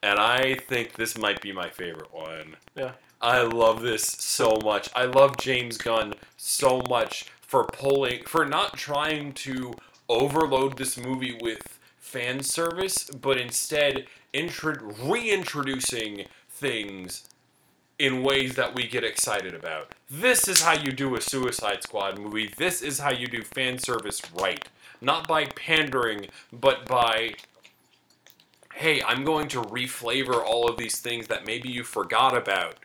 And 0.02 0.20
I 0.20 0.56
think 0.56 0.94
this 0.94 1.18
might 1.18 1.42
be 1.42 1.52
my 1.54 1.70
favorite 1.70 2.14
one. 2.14 2.58
Yeah. 2.76 2.92
I 3.22 3.42
love 3.42 3.82
this 3.82 4.04
so 4.04 4.60
much. 4.64 4.90
I 4.96 5.06
love 5.06 5.38
James 5.38 5.78
Gunn 5.78 6.16
so 6.36 6.82
much 6.90 7.26
for 7.42 7.64
pulling 7.66 8.24
for 8.26 8.46
not 8.46 8.76
trying 8.78 9.32
to 9.34 9.74
overload 10.10 10.78
this 10.78 10.98
movie 10.98 11.38
with 11.42 11.80
fan 11.98 12.44
service, 12.44 13.06
but 13.10 13.38
instead 13.38 14.08
intro- 14.34 14.76
reintroducing 15.02 16.26
things 16.50 17.28
in 18.00 18.24
ways 18.24 18.56
that 18.56 18.76
we 18.76 18.88
get 18.88 19.04
excited 19.04 19.54
about. 19.54 19.94
This 20.10 20.48
is 20.48 20.62
how 20.62 20.74
you 20.74 20.92
do 20.92 21.16
a 21.16 21.22
Suicide 21.22 21.84
Squad 21.84 22.20
movie. 22.20 22.52
This 22.58 22.82
is 22.82 23.00
how 23.00 23.12
you 23.12 23.28
do 23.28 23.44
fan 23.44 23.78
service 23.78 24.22
right. 24.34 24.68
Not 25.02 25.28
by 25.28 25.46
pandering, 25.46 26.28
but 26.52 26.86
by 26.86 27.36
hey, 28.76 29.04
I'm 29.04 29.24
going 29.24 29.48
to 29.50 29.62
reflavor 29.62 30.44
all 30.44 30.68
of 30.68 30.78
these 30.78 31.00
things 31.00 31.28
that 31.28 31.46
maybe 31.46 31.70
you 31.70 31.84
forgot 31.84 32.36
about 32.36 32.78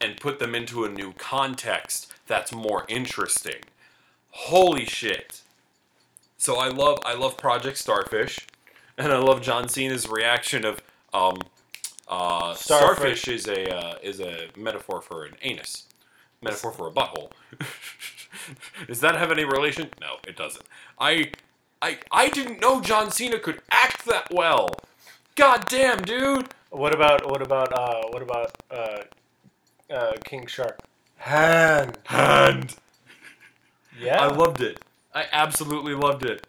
and 0.00 0.18
put 0.20 0.40
them 0.40 0.54
into 0.54 0.84
a 0.84 0.88
new 0.88 1.12
context 1.12 2.12
that's 2.26 2.52
more 2.52 2.84
interesting. 2.88 3.62
Holy 4.30 4.84
shit. 4.84 5.42
So 6.36 6.56
I 6.56 6.68
love 6.68 6.98
I 7.04 7.14
love 7.14 7.36
Project 7.36 7.78
Starfish 7.78 8.46
and 8.98 9.12
I 9.12 9.18
love 9.18 9.40
John 9.40 9.68
Cena's 9.68 10.08
reaction 10.08 10.64
of 10.64 10.82
um 11.14 11.38
uh, 12.08 12.54
Starfish. 12.54 13.22
starfish 13.22 13.28
is 13.28 13.48
a 13.48 13.74
uh, 13.76 13.98
is 14.02 14.20
a 14.20 14.48
metaphor 14.56 15.00
for 15.00 15.24
an 15.24 15.34
anus, 15.42 15.84
metaphor 16.42 16.72
for 16.72 16.88
a 16.88 16.92
butthole. 16.92 17.30
Does 18.86 19.00
that 19.00 19.16
have 19.16 19.32
any 19.32 19.44
relation? 19.44 19.90
No, 20.00 20.16
it 20.26 20.36
doesn't. 20.36 20.64
I, 20.98 21.32
I, 21.82 21.98
I 22.12 22.28
didn't 22.28 22.60
know 22.60 22.80
John 22.80 23.10
Cena 23.10 23.38
could 23.38 23.60
act 23.70 24.04
that 24.06 24.28
well. 24.32 24.70
God 25.34 25.64
damn, 25.68 26.02
dude. 26.02 26.48
What 26.70 26.94
about 26.94 27.28
what 27.28 27.42
about 27.42 27.72
uh 27.72 28.02
what 28.10 28.22
about 28.22 28.52
uh 28.70 29.02
uh 29.90 30.12
King 30.24 30.46
Shark? 30.46 30.80
Hand. 31.16 31.98
And 32.10 32.74
Yeah. 33.98 34.22
I 34.22 34.26
loved 34.28 34.60
it. 34.62 34.80
I 35.14 35.26
absolutely 35.32 35.94
loved 35.94 36.24
it. 36.24 36.46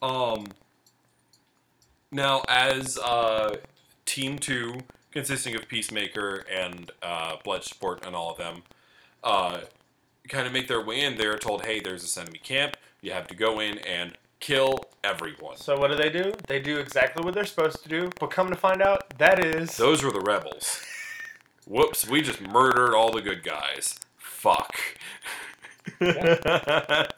Um. 0.00 0.46
Now, 2.10 2.42
as 2.48 2.96
uh, 2.98 3.56
Team 4.08 4.38
Two, 4.38 4.80
consisting 5.12 5.54
of 5.54 5.68
Peacemaker 5.68 6.46
and 6.50 6.90
uh, 7.02 7.36
Bloodsport 7.44 8.06
and 8.06 8.16
all 8.16 8.32
of 8.32 8.38
them, 8.38 8.62
uh, 9.22 9.60
kind 10.28 10.46
of 10.46 10.52
make 10.52 10.66
their 10.66 10.82
way 10.82 11.02
in, 11.02 11.18
they're 11.18 11.36
told, 11.36 11.66
"Hey, 11.66 11.78
there's 11.78 12.16
a 12.16 12.20
enemy 12.20 12.38
camp. 12.38 12.78
You 13.02 13.12
have 13.12 13.26
to 13.28 13.36
go 13.36 13.60
in 13.60 13.78
and 13.78 14.16
kill 14.40 14.86
everyone." 15.04 15.58
so 15.58 15.78
what 15.78 15.90
do 15.90 15.96
they 15.96 16.08
do? 16.08 16.32
They 16.46 16.58
do 16.58 16.78
exactly 16.78 17.22
what 17.22 17.34
they're 17.34 17.44
supposed 17.44 17.82
to 17.82 17.88
do, 17.88 18.10
but 18.18 18.30
come 18.30 18.48
to 18.48 18.56
find 18.56 18.80
out, 18.80 19.16
that 19.18 19.44
is 19.44 19.76
Those 19.76 20.02
were 20.02 20.10
the 20.10 20.20
rebels. 20.20 20.80
Whoops, 21.66 22.08
we 22.08 22.22
just 22.22 22.40
murdered 22.40 22.94
all 22.94 23.12
the 23.12 23.20
good 23.20 23.42
guys. 23.42 24.00
Fuck. 24.16 24.74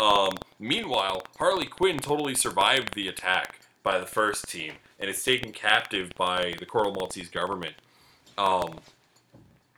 um, 0.00 0.36
meanwhile, 0.58 1.22
Harley 1.38 1.64
Quinn 1.64 1.98
totally 1.98 2.34
survived 2.34 2.92
the 2.92 3.08
attack 3.08 3.60
by 3.82 3.98
the 3.98 4.04
first 4.06 4.50
team 4.50 4.74
and 5.00 5.08
is 5.08 5.22
taken 5.22 5.52
captive 5.52 6.10
by 6.16 6.54
the 6.58 6.66
Corto 6.66 6.94
Maltese 6.94 7.28
government. 7.28 7.74
Um, 8.36 8.78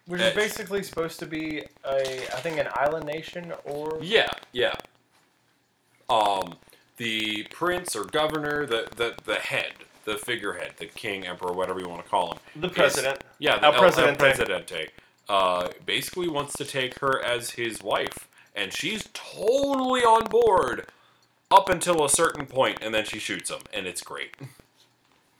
which 0.07 0.21
is 0.21 0.35
basically 0.35 0.83
supposed 0.83 1.21
to 1.21 1.27
be 1.27 1.63
a 1.85 2.35
I 2.35 2.41
think 2.41 2.59
an 2.59 2.67
island 2.75 3.07
nation 3.07 3.53
or 3.65 3.99
yeah, 4.03 4.31
yeah. 4.53 4.75
Um, 6.09 6.57
the 6.97 7.45
prince 7.51 7.95
or 7.95 8.05
governor, 8.05 8.67
the, 8.67 8.89
the, 8.97 9.15
the 9.25 9.37
head, 9.37 9.73
the 10.05 10.19
figurehead, 10.19 10.73
the 10.79 10.87
king, 10.87 11.25
emperor, 11.27 11.53
whatever 11.53 11.79
you 11.81 11.89
want 11.89 12.05
to 12.05 12.11
call 12.11 12.33
him, 12.33 12.39
the 12.57 12.69
president. 12.69 13.23
Yeah, 13.39 13.59
the 13.59 13.67
El 13.67 13.75
El, 13.75 13.81
Presidente. 13.81 14.11
El 14.11 14.17
Presidente. 14.17 14.89
Uh, 15.29 15.69
basically 15.87 16.29
wants 16.29 16.55
to 16.55 16.65
take 16.65 16.99
her 16.99 17.25
as 17.25 17.51
his 17.53 17.81
wife, 17.83 18.29
and 18.57 18.73
she's 18.73 19.09
totally 19.15 20.01
on 20.01 20.25
board 20.25 20.89
up 21.53 21.69
until 21.69 22.05
a 22.05 22.09
certain 22.11 22.47
point, 22.47 22.79
and 22.83 22.93
then 22.93 23.05
she 23.05 23.21
shoots 23.21 23.49
him, 23.49 23.61
and 23.73 23.87
it's 23.87 24.03
great. 24.03 24.35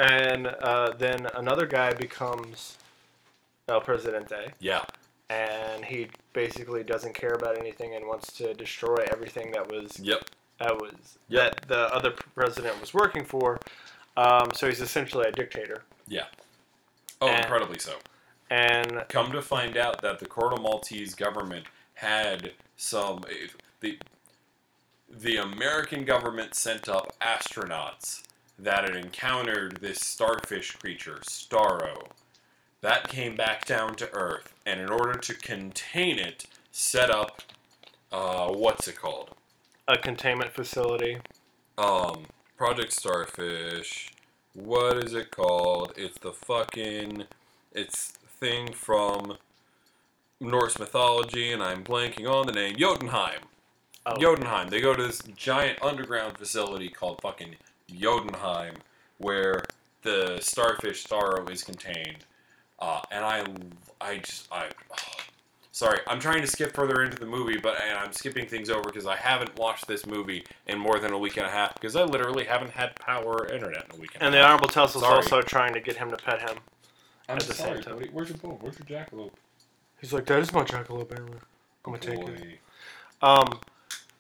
And 0.01 0.47
uh, 0.47 0.93
then 0.99 1.27
another 1.35 1.67
guy 1.67 1.93
becomes 1.93 2.79
El 3.69 3.83
Presidente, 3.83 4.53
Yeah, 4.59 4.85
and 5.29 5.85
he 5.85 6.09
basically 6.33 6.83
doesn't 6.83 7.13
care 7.15 7.35
about 7.35 7.59
anything 7.59 7.95
and 7.95 8.07
wants 8.07 8.33
to 8.39 8.55
destroy 8.55 9.05
everything 9.13 9.53
that 9.53 9.71
was 9.71 10.01
yep, 10.01 10.23
that 10.59 10.75
was 10.81 11.19
Yep. 11.29 11.43
that 11.61 11.69
the 11.69 11.95
other 11.95 12.13
president 12.35 12.81
was 12.81 12.95
working 12.95 13.25
for. 13.27 13.61
Um, 14.17 14.49
so 14.55 14.69
he's 14.69 14.81
essentially 14.81 15.27
a 15.29 15.33
dictator. 15.33 15.83
yeah. 16.09 16.25
Oh, 17.21 17.29
And- 17.29 17.45
incredibly 17.45 17.79
so. 17.79 17.97
And 18.49 19.05
Come 19.11 19.31
to 19.33 19.43
find 19.43 19.77
out 19.77 20.01
that 20.03 20.19
the 20.19 20.27
Corto 20.27 20.61
Maltese 20.61 21.15
government 21.15 21.67
had 21.95 22.53
some 22.77 23.21
the 23.81 23.99
the 25.09 25.37
American 25.37 26.05
government 26.07 26.55
sent 26.55 26.89
up 26.89 27.15
astronauts 27.21 28.23
that 28.63 28.85
had 28.85 28.97
encountered 28.97 29.79
this 29.81 30.01
starfish 30.01 30.73
creature, 30.73 31.21
Starro. 31.23 32.09
That 32.81 33.09
came 33.09 33.37
back 33.37 33.65
down 33.65 33.95
to 33.97 34.13
Earth, 34.13 34.55
and 34.65 34.81
in 34.81 34.91
order 34.91 35.19
to 35.19 35.35
contain 35.35 36.19
it, 36.19 36.47
set 36.71 37.11
up 37.11 37.43
uh, 38.13 38.49
what's 38.49 38.89
it 38.89 38.97
called? 38.97 39.35
a 39.91 39.99
containment 39.99 40.53
facility. 40.53 41.19
Um, 41.77 42.27
Project 42.57 42.93
Starfish. 42.93 44.13
What 44.55 45.05
is 45.05 45.15
it 45.15 45.31
called? 45.31 45.93
It's 45.97 46.19
the 46.19 46.33
fucking. 46.33 47.25
It's 47.73 48.11
thing 48.41 48.73
from 48.73 49.37
Norse 50.41 50.79
mythology, 50.79 51.53
and 51.53 51.63
I'm 51.63 51.83
blanking 51.85 52.31
on 52.31 52.47
the 52.47 52.53
name. 52.53 52.77
Jotunheim. 52.77 53.41
Oh. 54.07 54.17
Jotunheim. 54.19 54.69
They 54.69 54.81
go 54.81 54.95
to 54.95 55.03
this 55.03 55.21
giant 55.37 55.83
underground 55.83 56.39
facility 56.39 56.89
called 56.89 57.21
fucking 57.21 57.57
Jotunheim, 57.91 58.75
where 59.19 59.65
the 60.03 60.39
starfish 60.41 61.05
Starro 61.05 61.49
is 61.51 61.63
contained. 61.63 62.25
Uh, 62.79 63.01
and 63.11 63.25
I, 63.25 63.45
I 64.01 64.19
just, 64.19 64.49
I, 64.51 64.69
sorry, 65.73 66.01
I'm 66.07 66.19
trying 66.21 66.41
to 66.41 66.47
skip 66.47 66.75
further 66.75 67.03
into 67.03 67.19
the 67.19 67.27
movie, 67.27 67.59
but 67.59 67.81
and 67.83 67.99
I'm 67.99 68.13
skipping 68.13 68.47
things 68.47 68.71
over 68.71 68.85
because 68.85 69.07
I 69.07 69.17
haven't 69.17 69.57
watched 69.59 69.87
this 69.87 70.07
movie 70.07 70.45
in 70.67 70.79
more 70.79 70.99
than 70.99 71.13
a 71.13 71.19
week 71.19 71.37
and 71.37 71.47
a 71.47 71.51
half 71.51 71.75
because 71.75 71.97
I 71.97 72.05
literally 72.05 72.45
haven't 72.45 72.71
had 72.71 72.95
power 72.97 73.43
or 73.43 73.53
internet 73.53 73.87
in 73.91 73.97
a 73.97 74.01
week 74.01 74.13
and, 74.15 74.23
And 74.23 74.35
a 74.35 74.39
the 74.39 74.43
half. 74.43 74.53
Honorable 74.63 74.69
Sorry. 75.01 75.17
also 75.17 75.43
trying 75.43 75.75
to 75.75 75.81
get 75.81 75.97
him 75.97 76.11
to 76.11 76.17
pet 76.17 76.41
him. 76.41 76.57
I'm 77.29 77.37
at 77.37 77.43
the 77.45 77.55
same 77.55 77.67
sorry, 77.67 77.83
time. 77.83 77.95
buddy. 77.97 78.09
Where's 78.13 78.29
your 78.31 78.39
bone? 78.39 78.59
Where's 78.61 78.79
your 78.79 78.87
jackalope? 78.87 79.33
He's 80.01 80.13
like, 80.13 80.27
that 80.27 80.41
is 80.41 80.53
my 80.53 80.65
jackalope 80.65 81.13
antler. 81.13 81.39
I'm 81.85 81.93
gonna 81.93 81.99
take 81.99 82.19
it. 82.19 82.59
Um, 83.23 83.61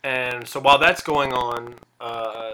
and 0.04 0.46
so 0.46 0.60
while 0.60 0.78
that's 0.78 1.02
going 1.02 1.32
on, 1.32 1.74
uh, 2.00 2.52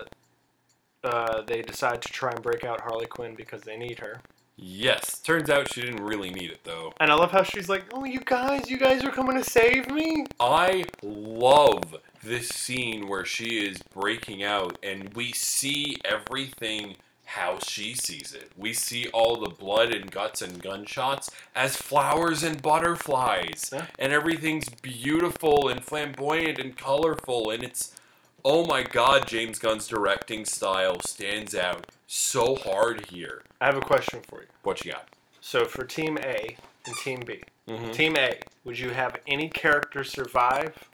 uh, 1.07 1.43
they 1.43 1.63
decide 1.63 2.03
to 2.03 2.09
try 2.13 2.31
and 2.33 2.43
break 2.43 2.65
out 2.65 2.81
Harley 2.81 3.07
Quinn 3.07 3.35
because 3.35 3.63
they 3.63 3.77
need 3.77 3.99
her. 4.01 4.21
Yes. 4.57 5.19
Turns 5.19 5.51
out 5.51 5.73
she 5.73 5.83
didn't 5.83 6.05
really 6.05 6.31
need 6.31 6.51
it 6.51 6.61
though. 6.65 6.95
And 6.99 7.11
I 7.11 7.15
love 7.15 7.31
how 7.31 7.43
she's 7.43 7.69
like, 7.69 7.85
"Oh, 7.93 8.05
you 8.05 8.21
guys, 8.21 8.71
you 8.71 8.79
guys 8.79 9.05
are 9.05 9.11
coming 9.11 9.37
to 9.37 9.45
save 9.45 9.91
me." 9.91 10.27
I 10.41 10.87
love 11.03 11.97
this 12.23 12.49
scene 12.49 13.07
where 13.07 13.25
she 13.25 13.67
is 13.67 13.79
breaking 13.95 14.43
out 14.43 14.79
and 14.83 15.13
we 15.15 15.33
see 15.33 15.99
everything 16.05 16.97
how 17.27 17.59
she 17.59 17.93
sees 17.93 18.35
it. 18.35 18.51
We 18.57 18.73
see 18.73 19.09
all 19.09 19.37
the 19.37 19.51
blood 19.51 19.93
and 19.93 20.11
guts 20.11 20.41
and 20.41 20.63
gunshots 20.63 21.29
as 21.55 21.77
flowers 21.77 22.43
and 22.43 22.63
butterflies. 22.63 23.71
Yeah. 23.73 23.87
And 23.99 24.13
everything's 24.13 24.69
beautiful 24.69 25.69
and 25.69 25.85
flamboyant 25.85 26.59
and 26.59 26.77
colorful 26.77 27.51
and 27.51 27.63
it's 27.63 27.96
oh 28.45 28.65
my 28.67 28.83
god, 28.83 29.27
James 29.27 29.59
Gunn's 29.59 29.89
directing 29.89 30.45
style 30.45 31.01
stands 31.01 31.55
out 31.55 31.87
so 32.07 32.55
hard 32.57 33.07
here. 33.07 33.43
I 33.61 33.67
have 33.67 33.77
a 33.77 33.81
question 33.81 34.21
for 34.29 34.43
you. 34.43 34.49
What 34.63 34.85
you 34.85 34.93
got? 34.93 35.09
So 35.41 35.65
for 35.65 35.85
Team 35.85 36.19
A 36.19 36.57
and 36.87 36.97
Team 37.03 37.21
B, 37.27 37.41
Mm-hmm. 37.69 37.91
Team 37.91 38.17
A, 38.17 38.39
would 38.63 38.79
you 38.79 38.91
have 38.91 39.17
any 39.27 39.49
character 39.49 40.05
survive 40.05 40.89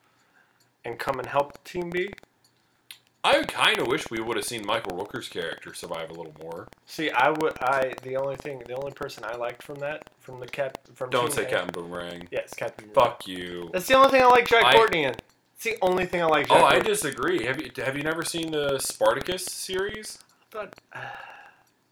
and 0.87 0.99
come 0.99 1.19
and 1.19 1.29
help 1.29 1.63
Team 1.65 1.91
B? 1.91 2.09
I 3.25 3.43
kind 3.45 3.79
of 3.79 3.87
wish 3.89 4.11
we 4.11 4.21
would 4.21 4.37
have 4.39 4.47
seen 4.47 4.67
Michael 4.67 4.97
Rooker's 4.97 5.29
character 5.29 5.75
survive 5.75 6.09
a 6.11 6.15
little 6.15 6.35
more. 6.43 6.67
See, 6.87 7.11
I 7.11 7.29
would. 7.29 7.57
I 7.61 7.93
the 8.03 8.17
only 8.17 8.37
thing, 8.37 8.63
the 8.67 8.75
only 8.75 8.93
person 8.93 9.23
I 9.25 9.37
liked 9.37 9.63
from 9.63 9.79
that, 9.81 10.09
from 10.19 10.41
the 10.41 10.47
cap, 10.47 10.79
from 10.95 11.11
Don't 11.11 11.27
Team 11.27 11.33
say 11.33 11.43
A- 11.45 11.51
Captain 11.51 11.73
Boomerang. 11.73 12.27
Yes, 12.33 12.55
Captain. 12.55 12.89
Fuck 12.95 13.29
you. 13.29 13.69
That's 13.73 13.87
the 13.87 13.95
only 13.95 14.11
thing 14.11 14.23
I 14.23 14.27
like 14.27 14.49
Jai 14.49 14.73
Courtney 14.73 15.05
in. 15.05 15.15
It's 15.65 15.79
the 15.79 15.87
only 15.87 16.07
thing 16.07 16.21
I 16.21 16.25
like. 16.25 16.49
Jack 16.49 16.61
Oh, 16.61 16.65
I 16.65 16.81
disagree. 16.81 17.45
Have 17.45 17.61
you 17.63 17.71
have 17.85 17.97
you 17.97 18.03
never 18.03 18.25
seen 18.25 18.51
the 18.51 18.81
Spartacus 18.81 19.45
series? 19.45 20.19
But 20.51 20.75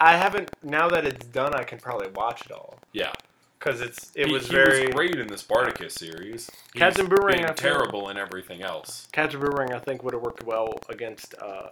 I 0.01 0.17
haven't. 0.17 0.51
Now 0.65 0.89
that 0.89 1.05
it's 1.07 1.25
done, 1.27 1.55
I 1.55 1.63
can 1.63 1.79
probably 1.79 2.09
watch 2.09 2.47
it 2.47 2.51
all 2.51 2.79
Yeah, 2.93 3.13
because 3.61 3.81
it's 3.81 4.11
it 4.17 4.27
he, 4.27 4.33
was 4.33 4.49
he 4.49 4.55
very. 4.55 4.87
was 4.87 4.95
great 4.97 5.15
in 5.15 5.29
the 5.29 5.39
Spartacus 5.39 5.95
series. 5.95 6.51
He's 6.73 6.81
Captain 6.81 7.07
Boomerang, 7.07 7.37
been 7.43 7.45
I 7.45 7.49
feel- 7.55 7.55
terrible 7.75 8.09
in 8.09 8.17
everything 8.17 8.61
else. 8.61 9.07
Captain 9.13 9.39
Boomerang, 9.39 9.73
I 9.73 9.79
think, 9.79 10.03
would 10.03 10.15
have 10.15 10.23
worked 10.23 10.43
well 10.45 10.75
against. 10.89 11.37
Uh, 11.41 11.69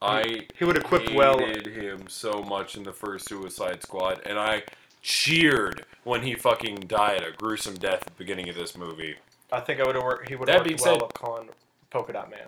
I 0.00 0.46
he 0.56 0.64
would 0.64 0.76
have 0.76 0.84
equipped 0.84 1.08
hated 1.08 1.18
well. 1.18 1.38
him 1.40 2.04
so 2.08 2.44
much 2.44 2.76
in 2.76 2.84
the 2.84 2.92
first 2.92 3.28
Suicide 3.28 3.82
Squad, 3.82 4.20
and 4.24 4.38
I 4.38 4.62
cheered 5.02 5.84
when 6.04 6.22
he 6.22 6.36
fucking 6.36 6.76
died 6.86 7.24
a 7.24 7.32
gruesome 7.32 7.74
death 7.74 8.02
at 8.02 8.06
the 8.06 8.18
beginning 8.24 8.48
of 8.48 8.54
this 8.54 8.78
movie. 8.78 9.16
I 9.50 9.60
think 9.60 9.80
I 9.80 9.84
would 9.84 9.94
have 9.94 10.04
worked. 10.04 10.28
He 10.28 10.36
would 10.36 10.48
have 10.48 10.64
worked 10.66 10.80
well 10.80 10.94
said- 10.94 11.02
upon 11.02 11.48
Polka 11.90 12.12
Dot 12.12 12.30
Man. 12.30 12.46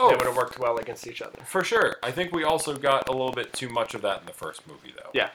Oh, 0.00 0.10
They 0.10 0.16
would 0.16 0.26
have 0.26 0.36
worked 0.36 0.58
well 0.60 0.78
against 0.78 1.08
each 1.08 1.20
other. 1.20 1.38
for 1.44 1.64
sure. 1.64 1.96
I 2.04 2.12
think 2.12 2.32
we 2.32 2.44
also 2.44 2.76
got 2.76 3.08
a 3.08 3.12
little 3.12 3.32
bit 3.32 3.52
too 3.52 3.68
much 3.68 3.94
of 3.94 4.02
that 4.02 4.20
in 4.20 4.26
the 4.26 4.32
first 4.32 4.64
movie, 4.68 4.94
though. 4.96 5.10
Yeah. 5.12 5.30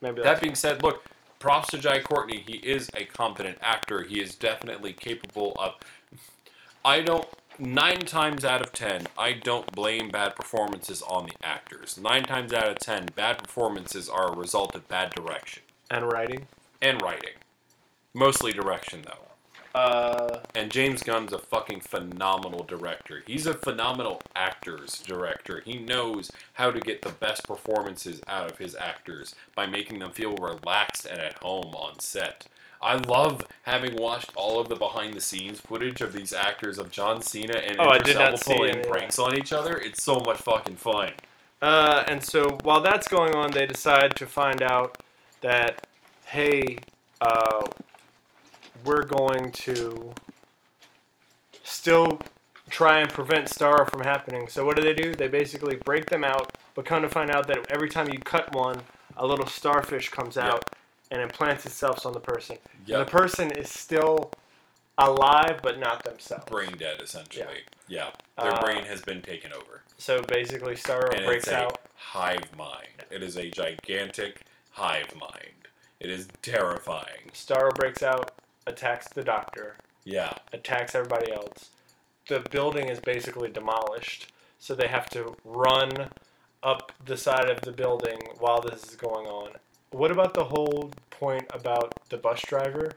Maybe 0.00 0.22
That 0.22 0.40
being 0.40 0.54
said, 0.54 0.82
look, 0.82 1.04
props 1.38 1.68
to 1.72 1.78
Jai 1.78 2.00
Courtney. 2.00 2.42
He 2.46 2.54
is 2.54 2.88
a 2.94 3.04
competent 3.04 3.58
actor. 3.60 4.02
He 4.04 4.22
is 4.22 4.34
definitely 4.34 4.94
capable 4.94 5.52
of. 5.58 5.74
I 6.84 7.00
don't. 7.02 7.26
Nine 7.58 7.98
times 7.98 8.42
out 8.42 8.62
of 8.62 8.72
ten, 8.72 9.06
I 9.18 9.32
don't 9.34 9.70
blame 9.72 10.08
bad 10.08 10.34
performances 10.34 11.02
on 11.02 11.26
the 11.26 11.34
actors. 11.46 11.98
Nine 11.98 12.22
times 12.22 12.54
out 12.54 12.68
of 12.68 12.78
ten, 12.78 13.08
bad 13.14 13.36
performances 13.36 14.08
are 14.08 14.32
a 14.32 14.34
result 14.34 14.74
of 14.74 14.88
bad 14.88 15.10
direction 15.10 15.62
and 15.90 16.10
writing. 16.10 16.46
and 16.80 17.02
writing. 17.02 17.34
Mostly 18.14 18.52
direction, 18.54 19.02
though. 19.02 19.26
Uh, 19.74 20.40
And 20.54 20.70
James 20.70 21.02
Gunn's 21.02 21.32
a 21.32 21.38
fucking 21.38 21.80
phenomenal 21.80 22.64
director. 22.64 23.22
He's 23.26 23.46
a 23.46 23.54
phenomenal 23.54 24.20
actors 24.34 24.98
director. 25.06 25.62
He 25.64 25.78
knows 25.78 26.30
how 26.54 26.70
to 26.72 26.80
get 26.80 27.02
the 27.02 27.10
best 27.12 27.44
performances 27.44 28.20
out 28.26 28.50
of 28.50 28.58
his 28.58 28.74
actors 28.74 29.34
by 29.54 29.66
making 29.66 30.00
them 30.00 30.10
feel 30.10 30.34
relaxed 30.36 31.06
and 31.06 31.20
at 31.20 31.34
home 31.38 31.72
on 31.74 32.00
set. 32.00 32.46
I 32.82 32.94
love 32.96 33.42
having 33.62 33.94
watched 33.96 34.32
all 34.34 34.58
of 34.58 34.68
the 34.68 34.74
behind 34.74 35.14
the 35.14 35.20
scenes 35.20 35.60
footage 35.60 36.00
of 36.00 36.12
these 36.12 36.32
actors 36.32 36.78
of 36.78 36.90
John 36.90 37.20
Cena 37.22 37.58
and 37.58 37.78
Oh, 37.78 37.84
I 37.90 37.96
Idris 37.96 38.14
did 38.14 38.18
not 38.18 38.32
Elba 38.32 38.38
see 38.38 38.54
pulling 38.54 38.70
any 38.70 38.80
of 38.80 38.88
pranks 38.88 39.18
on 39.18 39.36
each 39.36 39.52
other. 39.52 39.76
It's 39.78 40.02
so 40.02 40.18
much 40.20 40.38
fucking 40.38 40.76
fun. 40.76 41.12
Uh, 41.62 42.04
and 42.08 42.24
so 42.24 42.58
while 42.62 42.80
that's 42.80 43.06
going 43.06 43.34
on, 43.36 43.50
they 43.52 43.66
decide 43.66 44.16
to 44.16 44.26
find 44.26 44.62
out 44.62 44.96
that, 45.42 45.86
hey, 46.24 46.78
uh, 47.20 47.66
we're 48.84 49.04
going 49.04 49.52
to 49.52 50.12
still 51.64 52.20
try 52.68 53.00
and 53.00 53.10
prevent 53.10 53.46
Starro 53.48 53.88
from 53.90 54.00
happening. 54.02 54.48
So 54.48 54.64
what 54.64 54.76
do 54.76 54.82
they 54.82 54.94
do? 54.94 55.14
They 55.14 55.28
basically 55.28 55.76
break 55.76 56.06
them 56.06 56.24
out, 56.24 56.56
but 56.74 56.84
come 56.84 57.02
to 57.02 57.08
find 57.08 57.30
out 57.30 57.46
that 57.48 57.66
every 57.70 57.88
time 57.88 58.08
you 58.12 58.18
cut 58.20 58.54
one, 58.54 58.80
a 59.16 59.26
little 59.26 59.46
starfish 59.46 60.08
comes 60.10 60.36
Yep. 60.36 60.44
out 60.44 60.64
and 61.10 61.20
implants 61.20 61.66
itself 61.66 62.06
on 62.06 62.12
the 62.12 62.20
person. 62.20 62.58
And 62.78 62.86
Yeah, 62.86 62.98
the 62.98 63.04
person 63.06 63.50
is 63.52 63.68
still 63.70 64.32
alive, 64.98 65.60
but 65.62 65.78
not 65.78 66.04
themselves. 66.04 66.44
brain 66.46 66.76
dead 66.78 67.00
essentially. 67.02 67.64
Yeah, 67.88 68.04
yeah. 68.36 68.42
their 68.42 68.52
Uh, 68.52 68.60
brain 68.60 68.84
has 68.84 69.02
been 69.02 69.22
taken 69.22 69.52
over, 69.52 69.82
So 69.98 70.22
basically, 70.22 70.74
Starro 70.76 71.12
and 71.14 71.24
breaks 71.26 71.44
it's 71.44 71.52
a 71.52 71.56
out. 71.58 71.78
hive 71.96 72.56
mind. 72.56 73.04
It 73.10 73.22
is 73.22 73.36
a 73.36 73.50
gigantic 73.50 74.42
hive 74.70 75.14
mind. 75.16 75.68
It 75.98 76.10
is 76.10 76.28
terrifying. 76.42 77.30
Starro 77.34 77.74
breaks 77.74 78.02
out, 78.02 78.30
attacks 78.70 79.08
the 79.08 79.22
doctor, 79.22 79.76
Yeah, 80.04 80.32
attacks 80.52 80.94
everybody 80.94 81.32
else. 81.32 81.70
The 82.28 82.40
building 82.50 82.88
is 82.88 83.00
basically 83.00 83.50
demolished, 83.50 84.32
so 84.58 84.74
they 84.74 84.86
have 84.88 85.10
to 85.10 85.34
run 85.44 86.10
up 86.62 86.92
the 87.04 87.16
side 87.16 87.50
of 87.50 87.60
the 87.62 87.72
building 87.72 88.18
while 88.38 88.60
this 88.60 88.84
is 88.84 88.96
going 88.96 89.26
on. 89.26 89.52
What 89.90 90.10
about 90.10 90.34
the 90.34 90.44
whole 90.44 90.92
point 91.10 91.44
about 91.52 91.92
the 92.10 92.16
bus 92.16 92.40
driver? 92.42 92.92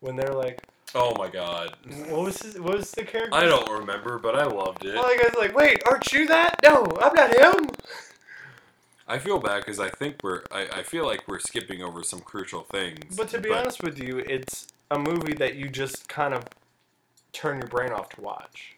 When 0.00 0.14
they're 0.14 0.34
like, 0.34 0.62
Oh 0.94 1.14
my 1.18 1.28
god. 1.28 1.74
what 2.08 2.22
was 2.24 2.40
his, 2.42 2.60
what 2.60 2.76
was 2.76 2.90
the 2.92 3.02
character? 3.04 3.34
I 3.34 3.44
don't 3.44 3.68
remember, 3.70 4.18
but 4.18 4.36
I 4.36 4.44
loved 4.44 4.84
it. 4.84 4.94
Well, 4.94 5.08
the 5.08 5.22
guy's 5.22 5.34
like, 5.36 5.54
wait, 5.56 5.82
aren't 5.86 6.12
you 6.12 6.28
that? 6.28 6.56
No, 6.62 6.86
I'm 7.02 7.12
not 7.14 7.34
him. 7.36 7.70
I 9.08 9.18
feel 9.18 9.38
bad 9.38 9.60
because 9.60 9.78
I 9.78 9.88
think 9.88 10.16
we're. 10.22 10.42
I, 10.50 10.66
I 10.78 10.82
feel 10.82 11.06
like 11.06 11.28
we're 11.28 11.38
skipping 11.38 11.80
over 11.80 12.02
some 12.02 12.20
crucial 12.20 12.62
things. 12.62 13.16
But 13.16 13.28
to 13.28 13.38
be 13.40 13.52
honest 13.52 13.82
with 13.82 14.02
you, 14.02 14.18
it's 14.18 14.66
a 14.90 14.98
movie 14.98 15.34
that 15.34 15.56
you 15.56 15.68
just 15.68 16.08
kind 16.08 16.34
of 16.34 16.44
turn 17.32 17.58
your 17.58 17.68
brain 17.68 17.92
off 17.92 18.08
to 18.10 18.20
watch. 18.20 18.76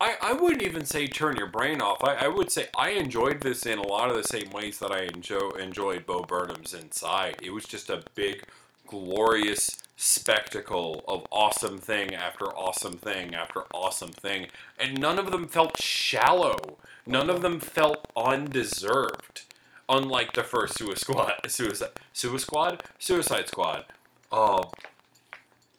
I, 0.00 0.16
I 0.22 0.32
wouldn't 0.32 0.62
even 0.62 0.84
say 0.84 1.08
turn 1.08 1.36
your 1.36 1.48
brain 1.48 1.80
off. 1.80 2.04
I, 2.04 2.14
I 2.14 2.28
would 2.28 2.52
say 2.52 2.68
I 2.76 2.90
enjoyed 2.90 3.40
this 3.40 3.66
in 3.66 3.78
a 3.78 3.86
lot 3.86 4.10
of 4.10 4.16
the 4.16 4.22
same 4.22 4.50
ways 4.50 4.78
that 4.78 4.92
I 4.92 5.02
enjoy, 5.02 5.50
enjoyed 5.58 6.06
Bo 6.06 6.22
Burnham's 6.22 6.72
Inside. 6.72 7.36
It 7.42 7.50
was 7.50 7.64
just 7.64 7.90
a 7.90 8.04
big, 8.14 8.44
glorious 8.86 9.82
spectacle 9.96 11.04
of 11.08 11.26
awesome 11.32 11.78
thing 11.78 12.14
after 12.14 12.44
awesome 12.46 12.96
thing 12.96 13.34
after 13.34 13.62
awesome 13.74 14.12
thing. 14.12 14.46
And 14.78 15.00
none 15.00 15.18
of 15.18 15.32
them 15.32 15.48
felt 15.48 15.82
shallow. 15.82 16.78
None 17.04 17.28
of 17.28 17.42
them 17.42 17.58
felt 17.58 18.06
undeserved. 18.16 19.42
Unlike 19.88 20.34
the 20.34 20.44
first 20.44 20.78
Suicide 20.78 20.98
Squad, 20.98 21.32
Suicide, 21.48 21.88
Suicide 22.12 22.40
Squad, 22.40 22.82
Suicide 22.98 23.48
Squad. 23.48 23.84
Uh, 24.30 24.62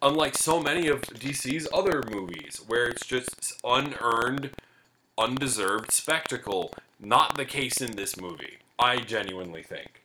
unlike 0.02 0.36
so 0.36 0.60
many 0.62 0.88
of 0.88 1.02
DC's 1.02 1.68
other 1.74 2.04
movies, 2.10 2.62
where 2.68 2.88
it's 2.88 3.06
just 3.06 3.60
unearned, 3.64 4.52
undeserved 5.18 5.92
spectacle. 5.92 6.74
Not 7.00 7.36
the 7.38 7.46
case 7.46 7.80
in 7.82 7.96
this 7.96 8.20
movie. 8.20 8.58
I 8.78 8.98
genuinely 8.98 9.64
think. 9.64 10.02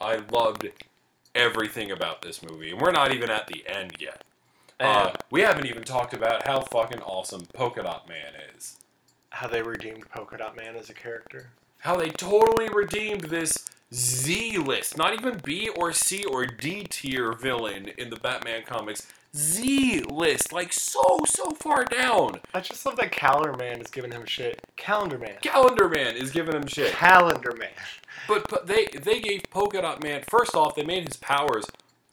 I 0.00 0.16
loved 0.30 0.68
everything 1.34 1.90
about 1.90 2.22
this 2.22 2.42
movie, 2.42 2.70
and 2.70 2.80
we're 2.80 2.90
not 2.90 3.12
even 3.12 3.30
at 3.30 3.46
the 3.48 3.64
end 3.66 3.96
yet. 4.00 4.24
Uh, 4.80 5.12
we 5.30 5.40
haven't 5.42 5.66
even 5.66 5.82
talked 5.82 6.14
about 6.14 6.46
how 6.46 6.60
fucking 6.60 7.00
awesome 7.00 7.46
Polka 7.52 7.82
Dot 7.82 8.08
Man 8.08 8.32
is. 8.56 8.76
how 9.30 9.46
they 9.48 9.60
redeemed 9.62 10.08
Polka 10.08 10.36
Dot 10.38 10.56
Man 10.56 10.76
as 10.76 10.88
a 10.88 10.94
character. 10.94 11.50
How 11.80 11.96
they 11.96 12.10
totally 12.10 12.68
redeemed 12.68 13.22
this 13.22 13.66
Z 13.92 14.56
list, 14.58 14.96
not 14.96 15.14
even 15.14 15.40
B 15.44 15.68
or 15.68 15.92
C 15.92 16.24
or 16.24 16.46
D 16.46 16.84
tier 16.88 17.32
villain 17.32 17.88
in 17.98 18.10
the 18.10 18.16
Batman 18.16 18.62
comics. 18.64 19.06
Z 19.38 20.02
list, 20.10 20.52
like 20.52 20.72
so, 20.72 21.20
so 21.26 21.50
far 21.52 21.84
down. 21.84 22.40
I 22.52 22.60
just 22.60 22.84
love 22.84 22.96
that 22.96 23.12
Calendar 23.12 23.56
Man 23.56 23.80
is 23.80 23.88
giving 23.88 24.10
him 24.10 24.26
shit. 24.26 24.60
Calendar 24.76 25.16
Man. 25.16 25.36
Calendar 25.40 25.88
Man 25.88 26.16
is 26.16 26.32
giving 26.32 26.56
him 26.56 26.66
shit. 26.66 26.90
Calendar 26.92 27.54
Man. 27.56 27.70
But, 28.26 28.50
but 28.50 28.66
they 28.66 28.86
they 28.86 29.20
gave 29.20 29.42
Polka 29.50 29.80
Dot 29.80 30.02
Man 30.02 30.22
first 30.28 30.54
off 30.56 30.74
they 30.74 30.84
made 30.84 31.06
his 31.06 31.16
powers 31.16 31.66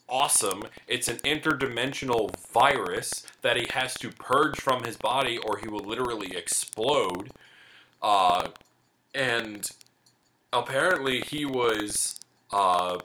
awesome. 0.08 0.62
It's 0.86 1.08
an 1.08 1.16
interdimensional 1.18 2.34
virus 2.52 3.26
that 3.42 3.56
he 3.56 3.66
has 3.70 3.94
to 3.94 4.10
purge 4.10 4.60
from 4.60 4.84
his 4.84 4.96
body 4.96 5.36
or 5.38 5.58
he 5.58 5.68
will 5.68 5.84
literally 5.84 6.36
explode. 6.36 7.30
Uh, 8.00 8.48
and 9.14 9.68
apparently 10.52 11.22
he 11.22 11.44
was 11.44 12.20
uh, 12.52 12.98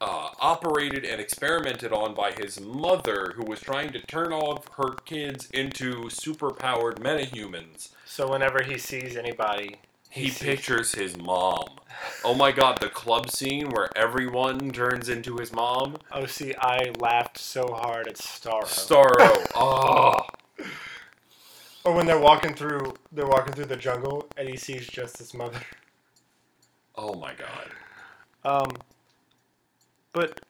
uh, 0.00 0.30
operated 0.40 1.04
and 1.04 1.20
experimented 1.20 1.92
on 1.92 2.14
by 2.14 2.32
his 2.32 2.60
mother, 2.60 3.32
who 3.36 3.44
was 3.44 3.60
trying 3.60 3.92
to 3.92 4.00
turn 4.00 4.32
all 4.32 4.52
of 4.52 4.66
her 4.76 4.94
kids 5.04 5.48
into 5.50 6.04
superpowered 6.04 6.98
metahumans. 6.98 7.90
So 8.04 8.30
whenever 8.30 8.62
he 8.62 8.76
sees 8.78 9.16
anybody, 9.16 9.76
He 10.10 10.28
sees- 10.28 10.38
pictures 10.42 10.94
his 10.94 11.16
mom. 11.16 11.64
Oh 12.24 12.34
my 12.34 12.50
god, 12.52 12.80
the 12.80 12.88
club 12.88 13.30
scene 13.30 13.70
where 13.70 13.88
everyone 13.96 14.70
turns 14.72 15.08
into 15.08 15.36
his 15.36 15.52
mom. 15.52 15.96
Oh, 16.12 16.26
see, 16.26 16.52
I 16.58 16.90
laughed 16.98 17.38
so 17.38 17.72
hard 17.72 18.08
at 18.08 18.16
Starro. 18.16 18.64
Starro. 18.64 19.46
oh. 19.54 20.26
or 21.84 21.94
when 21.94 22.04
they're 22.06 22.18
walking 22.18 22.54
through, 22.54 22.94
they're 23.12 23.26
walking 23.28 23.52
through 23.54 23.66
the 23.66 23.76
jungle, 23.76 24.26
and 24.36 24.48
he 24.48 24.56
sees 24.56 24.86
just 24.88 25.18
his 25.18 25.34
mother. 25.34 25.60
Oh 26.96 27.14
my 27.14 27.32
god. 27.34 27.70
Um, 28.44 28.76
but 30.14 30.40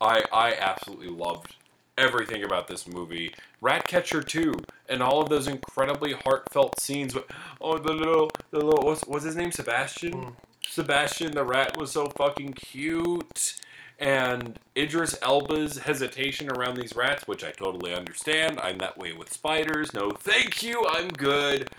I 0.00 0.22
I 0.32 0.54
absolutely 0.54 1.08
loved 1.08 1.56
everything 1.98 2.44
about 2.44 2.68
this 2.68 2.86
movie. 2.86 3.34
Ratcatcher 3.60 4.22
2 4.22 4.54
and 4.88 5.02
all 5.02 5.20
of 5.22 5.28
those 5.28 5.46
incredibly 5.46 6.12
heartfelt 6.12 6.80
scenes 6.80 7.14
with 7.14 7.24
oh 7.60 7.78
the 7.78 7.92
little 7.92 8.30
the 8.50 8.58
little 8.58 8.84
what's, 8.84 9.02
what's 9.02 9.24
his 9.24 9.36
name 9.36 9.52
Sebastian? 9.52 10.12
Mm. 10.12 10.32
Sebastian 10.68 11.32
the 11.32 11.44
rat 11.44 11.76
was 11.76 11.90
so 11.90 12.06
fucking 12.06 12.52
cute. 12.52 13.54
And 13.98 14.58
Idris 14.76 15.16
Elba's 15.22 15.78
hesitation 15.78 16.50
around 16.50 16.76
these 16.76 16.96
rats, 16.96 17.28
which 17.28 17.44
I 17.44 17.52
totally 17.52 17.94
understand. 17.94 18.58
I'm 18.58 18.78
that 18.78 18.98
way 18.98 19.12
with 19.12 19.32
spiders. 19.32 19.94
No, 19.94 20.10
thank 20.10 20.60
you. 20.60 20.84
I'm 20.88 21.08
good. 21.08 21.70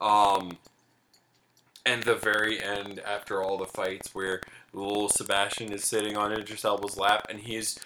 Um, 0.00 0.56
and 1.86 2.02
the 2.02 2.16
very 2.16 2.60
end, 2.62 3.00
after 3.06 3.42
all 3.42 3.56
the 3.56 3.64
fights, 3.64 4.14
where 4.14 4.40
little 4.72 5.08
Sebastian 5.08 5.72
is 5.72 5.84
sitting 5.84 6.16
on 6.16 6.32
Idris 6.32 6.64
Elba's 6.64 6.98
lap, 6.98 7.28
and 7.30 7.40
he's 7.40 7.78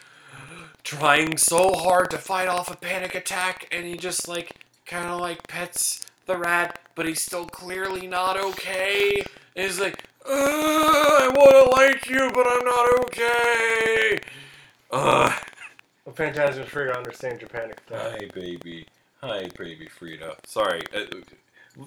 trying 0.83 1.37
so 1.37 1.75
hard 1.75 2.11
to 2.11 2.19
fight 2.19 2.49
off 2.49 2.71
a 2.71 2.77
panic 2.77 3.15
attack, 3.15 3.69
and 3.71 3.85
he 3.85 3.97
just 3.97 4.27
like 4.27 4.65
kind 4.87 5.07
of 5.07 5.21
like 5.21 5.47
pets 5.47 6.07
the 6.27 6.37
rat, 6.37 6.81
but 6.95 7.07
he's 7.07 7.21
still 7.21 7.45
clearly 7.47 8.07
not 8.07 8.39
okay. 8.39 9.23
And 9.55 9.67
he's 9.67 9.79
like, 9.79 10.03
"Ugh, 10.25 10.33
I 10.33 11.29
want 11.35 11.51
to 11.51 11.71
like 11.71 12.09
you, 12.09 12.31
but 12.33 12.47
I'm 12.49 12.65
not 12.65 13.01
okay. 13.05 14.21
Ugh. 14.93 15.33
well, 16.05 16.15
Phantasm 16.15 16.65
to 16.67 16.97
understand 16.97 17.41
your 17.41 17.51
panic 17.51 17.81
attack. 17.87 18.21
Hi, 18.21 18.29
baby. 18.35 18.87
Hi, 19.23 19.49
baby 19.59 19.87
Frida. 19.87 20.37
Sorry. 20.47 20.81
Uh, 20.95 21.05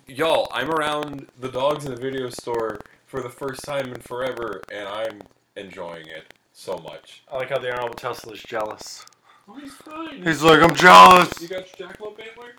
y'all, 0.08 0.48
I'm 0.52 0.70
around 0.70 1.28
the 1.40 1.50
dogs 1.50 1.86
in 1.86 1.92
the 1.94 2.00
video 2.00 2.30
store 2.30 2.80
for 3.06 3.22
the 3.22 3.30
first 3.30 3.64
time 3.64 3.94
in 3.94 4.02
forever, 4.02 4.62
and 4.72 4.88
I'm 4.88 5.22
enjoying 5.56 6.08
it 6.08 6.34
so 6.54 6.78
much. 6.78 7.24
I 7.32 7.38
like 7.38 7.50
how 7.50 7.60
the 7.60 7.72
Honorable 7.72 7.96
Tesla 7.96 8.34
is 8.34 8.42
jealous. 8.44 9.06
Oh, 9.48 9.56
he's 9.56 9.74
fine. 9.74 10.24
He's 10.24 10.42
like, 10.42 10.62
I'm 10.62 10.76
jealous. 10.76 11.42
You 11.42 11.48
got 11.48 11.80
your 11.80 11.90
jackalope 11.90 12.20
antler? 12.20 12.54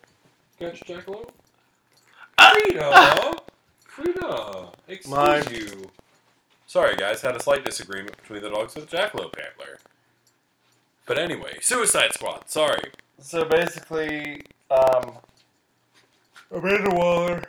Got 0.61 0.89
your 0.89 1.01
jackalope? 1.01 1.31
Ah! 2.39 2.53
Frida! 2.53 3.35
Frida! 3.85 4.69
Excuse 4.89 5.15
Mine. 5.15 5.45
you. 5.51 5.91
Sorry, 6.67 6.97
guys. 6.97 7.23
Had 7.23 7.37
a 7.37 7.43
slight 7.43 7.65
disagreement 7.65 8.17
between 8.17 8.43
the 8.43 8.51
dogs 8.51 8.77
and 8.77 8.87
the 8.87 8.97
jackalope 8.97 9.35
antler. 9.39 9.79
But 11.07 11.19
anyway, 11.19 11.59
Suicide 11.61 12.13
Squad. 12.13 12.51
Sorry. 12.51 12.91
So 13.19 13.45
basically, 13.45 14.43
um, 14.71 15.13
Amanda 16.55 16.91
Waller. 16.95 17.43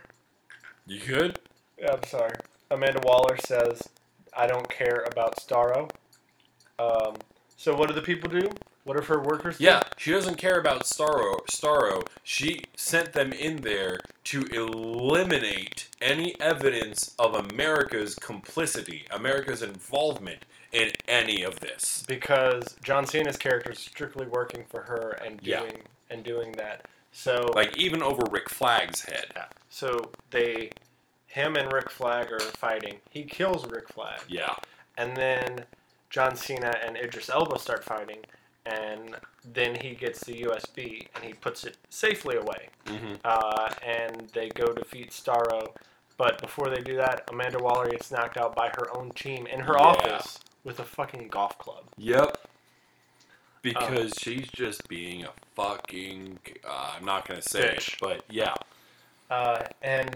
You 0.87 0.99
could? 0.99 1.39
Yeah, 1.79 1.93
I'm 1.93 2.03
sorry. 2.03 2.33
Amanda 2.71 2.99
Waller 3.03 3.37
says, 3.37 3.81
"I 4.35 4.47
don't 4.47 4.69
care 4.69 5.03
about 5.11 5.35
Starro." 5.37 5.89
Um, 6.79 7.15
so 7.55 7.75
what 7.75 7.87
do 7.87 7.93
the 7.93 8.01
people 8.01 8.29
do? 8.29 8.49
What 8.83 8.97
if 8.97 9.05
her 9.07 9.19
workers? 9.21 9.59
Yeah, 9.59 9.81
she 9.97 10.11
doesn't 10.11 10.37
care 10.37 10.59
about 10.59 10.83
Starro. 10.83 11.39
Starro. 11.47 12.07
She 12.23 12.63
sent 12.75 13.13
them 13.13 13.31
in 13.33 13.57
there 13.57 13.99
to 14.25 14.43
eliminate 14.47 15.87
any 16.01 16.39
evidence 16.39 17.15
of 17.17 17.33
America's 17.33 18.15
complicity, 18.15 19.05
America's 19.11 19.61
involvement 19.63 20.45
in 20.71 20.91
any 21.07 21.41
of 21.43 21.59
this. 21.61 22.03
because 22.07 22.75
John 22.83 23.05
Cena's 23.07 23.37
character 23.37 23.71
is 23.71 23.79
strictly 23.79 24.27
working 24.27 24.65
for 24.69 24.81
her 24.83 25.11
and 25.23 25.39
Yeah. 25.41 25.61
doing 25.61 25.83
and 26.09 26.23
doing 26.23 26.51
that. 26.53 26.85
So 27.17 27.49
Like 27.55 27.75
even 27.77 28.03
over 28.03 28.23
Rick 28.29 28.49
Flag's 28.49 29.01
head. 29.01 29.27
yeah. 29.35 29.45
So 29.69 30.11
they, 30.31 30.71
him 31.27 31.55
and 31.55 31.71
Rick 31.71 31.89
Flag 31.89 32.31
are 32.31 32.39
fighting. 32.39 32.97
He 33.09 33.23
kills 33.23 33.65
Rick 33.69 33.87
Flag, 33.89 34.19
Yeah. 34.27 34.53
and 34.97 35.15
then 35.15 35.65
John 36.09 36.35
Cena 36.35 36.75
and 36.85 36.97
Idris 36.97 37.29
Elba 37.29 37.57
start 37.57 37.83
fighting, 37.85 38.19
and 38.65 39.15
then 39.53 39.75
he 39.75 39.95
gets 39.95 40.23
the 40.25 40.41
USB 40.43 41.07
and 41.15 41.23
he 41.23 41.33
puts 41.33 41.63
it 41.63 41.77
safely 41.89 42.35
away. 42.35 42.67
Mm-hmm. 42.85 43.13
uh, 43.23 43.69
and 43.85 44.29
they 44.33 44.49
go 44.49 44.73
defeat 44.73 45.11
Starro. 45.11 45.69
But 46.17 46.39
before 46.41 46.69
they 46.69 46.81
do 46.81 46.95
that, 46.97 47.23
Amanda 47.31 47.59
Waller 47.59 47.89
gets 47.89 48.11
knocked 48.11 48.37
out 48.37 48.55
by 48.55 48.69
her 48.69 48.95
own 48.95 49.11
team 49.11 49.47
in 49.47 49.59
her 49.61 49.73
Yeah. 49.77 49.83
office 49.85 50.39
with 50.63 50.79
a 50.79 50.85
fucking 50.85 51.27
golf 51.29 51.57
club. 51.57 51.85
Yep. 51.97 52.37
Because 53.65 54.13
she's 54.19 54.47
just 54.49 54.87
being 54.87 55.23
a 55.23 55.31
fucking. 55.55 56.37
Uh, 56.63 56.93
I'm 56.97 57.03
not 57.03 57.27
gonna 57.27 57.41
say 57.41 57.61
Bitch. 57.61 57.93
it, 57.93 57.95
but 57.99 58.23
yeah. 58.29 58.53
Uh, 59.31 59.63
and 59.81 60.15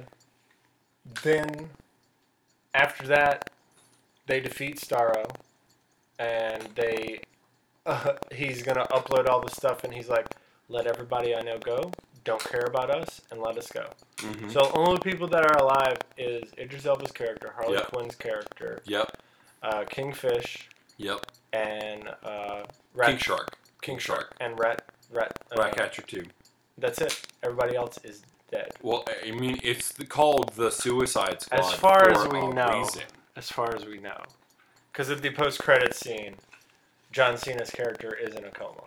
then 1.23 1.67
after 2.75 3.07
that, 3.07 3.49
they 4.27 4.39
defeat 4.39 4.77
Starro, 4.79 5.25
and 6.19 6.61
they 6.75 7.21
uh, 7.87 8.13
he's 8.31 8.61
gonna 8.61 8.85
upload 8.91 9.27
all 9.27 9.41
the 9.41 9.49
stuff, 9.49 9.83
and 9.83 9.91
he's 9.91 10.09
like, 10.09 10.27
"Let 10.67 10.85
everybody 10.85 11.33
I 11.35 11.41
know 11.41 11.57
go. 11.57 11.91
Don't 12.25 12.43
care 12.43 12.65
about 12.67 12.91
us, 12.91 13.19
and 13.31 13.41
let 13.41 13.57
us 13.57 13.71
go." 13.71 13.85
hmm 14.21 14.49
So 14.49 14.69
only 14.75 14.99
people 14.99 15.27
that 15.29 15.43
are 15.43 15.57
alive 15.57 15.97
is 16.19 16.43
Idris 16.59 16.85
Elba's 16.85 17.11
character, 17.11 17.51
Harley 17.55 17.73
Yep. 17.77 17.91
Quinn's 17.91 18.15
character, 18.15 18.81
Yep. 18.85 19.17
uh, 19.63 19.85
Kingfish, 19.89 20.69
Yep. 20.97 21.25
And 21.53 22.07
uh, 22.23 22.63
Rat, 22.93 23.09
King 23.09 23.17
Shark. 23.17 23.57
King 23.81 23.97
Shark, 23.97 24.35
and 24.39 24.57
Rat 24.59 24.83
Rat. 25.11 25.37
Uh, 25.51 25.61
Ratcatcher 25.61 26.03
2. 26.03 26.23
That's 26.77 27.01
it. 27.01 27.21
Everybody 27.43 27.75
else 27.75 27.99
is 28.03 28.21
dead. 28.51 28.71
Well, 28.81 29.05
I 29.25 29.31
mean, 29.31 29.59
it's 29.63 29.91
the, 29.91 30.05
called 30.05 30.53
the 30.55 30.71
Suicide 30.71 31.41
Squad. 31.41 31.59
As 31.59 31.73
far 31.73 32.09
as 32.09 32.27
we 32.27 32.47
know. 32.47 32.79
reason. 32.79 33.03
as 33.35 33.49
far 33.49 33.75
as 33.75 33.85
we 33.85 33.99
know. 33.99 34.17
Because 34.91 35.09
of 35.09 35.21
the 35.21 35.31
post-credit 35.31 35.93
scene, 35.93 36.35
John 37.11 37.37
Cena's 37.37 37.69
character 37.69 38.15
is 38.15 38.35
in 38.35 38.45
a 38.45 38.51
coma. 38.51 38.83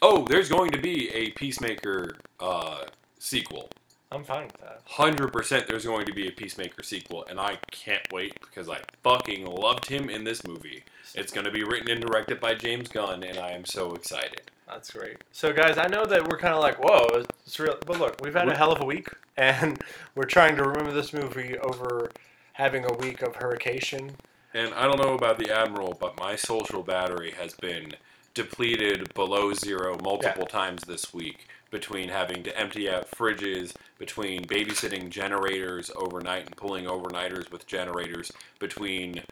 Oh, 0.00 0.24
there's 0.26 0.48
going 0.48 0.70
to 0.72 0.80
be 0.80 1.08
a 1.10 1.30
Peacemaker 1.30 2.16
uh, 2.40 2.86
sequel. 3.18 3.68
I'm 4.12 4.24
fine 4.24 4.44
with 4.44 4.60
that. 4.60 4.82
Hundred 4.84 5.32
percent, 5.32 5.66
there's 5.66 5.86
going 5.86 6.04
to 6.04 6.12
be 6.12 6.28
a 6.28 6.30
Peacemaker 6.30 6.82
sequel, 6.82 7.24
and 7.28 7.40
I 7.40 7.58
can't 7.70 8.06
wait 8.12 8.38
because 8.40 8.68
I 8.68 8.80
fucking 9.02 9.46
loved 9.46 9.86
him 9.86 10.10
in 10.10 10.24
this 10.24 10.46
movie. 10.46 10.84
It's 11.14 11.32
going 11.32 11.46
to 11.46 11.50
be 11.50 11.64
written 11.64 11.90
and 11.90 12.00
directed 12.00 12.38
by 12.38 12.54
James 12.54 12.88
Gunn, 12.88 13.22
and 13.22 13.38
I 13.38 13.52
am 13.52 13.64
so 13.64 13.92
excited. 13.92 14.42
That's 14.68 14.90
great. 14.90 15.16
So, 15.32 15.52
guys, 15.52 15.78
I 15.78 15.86
know 15.86 16.04
that 16.04 16.28
we're 16.28 16.38
kind 16.38 16.54
of 16.54 16.60
like, 16.60 16.82
whoa, 16.82 17.24
it's 17.46 17.58
real. 17.58 17.76
But 17.86 17.98
look, 17.98 18.20
we've 18.22 18.34
had 18.34 18.48
a 18.48 18.56
hell 18.56 18.72
of 18.72 18.82
a 18.82 18.84
week, 18.84 19.08
and 19.36 19.80
we're 20.14 20.24
trying 20.24 20.56
to 20.56 20.64
remember 20.64 20.92
this 20.92 21.14
movie 21.14 21.58
over 21.58 22.10
having 22.54 22.84
a 22.84 22.92
week 22.94 23.22
of 23.22 23.36
hurricane. 23.36 24.12
And 24.52 24.74
I 24.74 24.86
don't 24.86 25.00
know 25.00 25.14
about 25.14 25.38
the 25.38 25.50
Admiral, 25.50 25.96
but 25.98 26.18
my 26.20 26.36
social 26.36 26.82
battery 26.82 27.30
has 27.32 27.54
been 27.54 27.92
depleted 28.34 29.12
below 29.14 29.54
zero 29.54 29.96
multiple 30.02 30.46
times 30.46 30.82
this 30.82 31.14
week 31.14 31.46
between 31.72 32.10
having 32.10 32.44
to 32.44 32.56
empty 32.56 32.88
out 32.88 33.10
fridges, 33.10 33.72
between 33.98 34.44
babysitting 34.44 35.08
generators 35.08 35.90
overnight 35.96 36.46
and 36.46 36.56
pulling 36.56 36.84
overnighters 36.84 37.50
with 37.50 37.66
generators, 37.66 38.30
between 38.60 39.22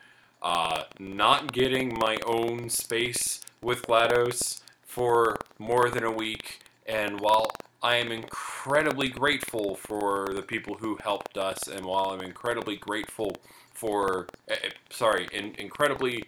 uh, 0.42 0.84
not 0.98 1.52
getting 1.52 1.96
my 1.96 2.16
own 2.26 2.68
space 2.68 3.42
with 3.62 3.82
GLaDOS 3.82 4.62
for 4.82 5.36
more 5.58 5.90
than 5.90 6.02
a 6.02 6.10
week. 6.10 6.60
And 6.86 7.20
while 7.20 7.52
I 7.82 7.96
am 7.96 8.10
incredibly 8.10 9.08
grateful 9.08 9.76
for 9.76 10.28
the 10.34 10.42
people 10.42 10.74
who 10.74 10.98
helped 11.02 11.36
us, 11.36 11.68
and 11.68 11.84
while 11.84 12.06
I'm 12.06 12.22
incredibly 12.22 12.76
grateful 12.76 13.36
for, 13.74 14.28
eh, 14.48 14.56
sorry, 14.88 15.28
in, 15.32 15.54
incredibly 15.56 16.24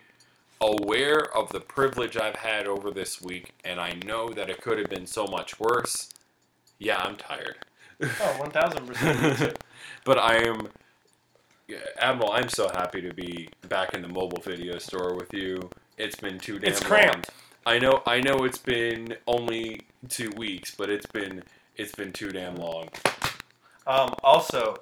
aware 0.62 1.20
of 1.36 1.52
the 1.52 1.60
privilege 1.60 2.16
I've 2.16 2.36
had 2.36 2.66
over 2.66 2.90
this 2.90 3.20
week, 3.22 3.52
and 3.64 3.80
I 3.80 3.94
know 4.06 4.30
that 4.30 4.50
it 4.50 4.60
could 4.62 4.78
have 4.78 4.88
been 4.90 5.06
so 5.06 5.26
much 5.26 5.58
worse. 5.60 6.10
Yeah, 6.78 6.98
I'm 6.98 7.16
tired. 7.16 7.56
Oh, 8.20 8.38
1000%. 8.40 9.56
but 10.04 10.18
I 10.18 10.36
am, 10.46 10.68
Admiral. 11.98 12.32
I'm 12.32 12.48
so 12.48 12.68
happy 12.68 13.00
to 13.02 13.14
be 13.14 13.48
back 13.68 13.94
in 13.94 14.02
the 14.02 14.08
mobile 14.08 14.42
video 14.42 14.78
store 14.78 15.14
with 15.14 15.32
you. 15.32 15.70
It's 15.98 16.16
been 16.16 16.38
too 16.38 16.58
damn 16.58 16.72
It's 16.72 16.82
long. 16.88 16.88
cramped. 16.88 17.30
I 17.66 17.78
know. 17.78 18.02
I 18.06 18.20
know. 18.20 18.44
It's 18.44 18.58
been 18.58 19.16
only 19.26 19.82
two 20.08 20.30
weeks, 20.36 20.74
but 20.74 20.90
it's 20.90 21.06
been 21.06 21.44
it's 21.76 21.92
been 21.94 22.12
too 22.12 22.30
damn 22.30 22.56
long. 22.56 22.88
um, 23.86 24.14
also, 24.24 24.76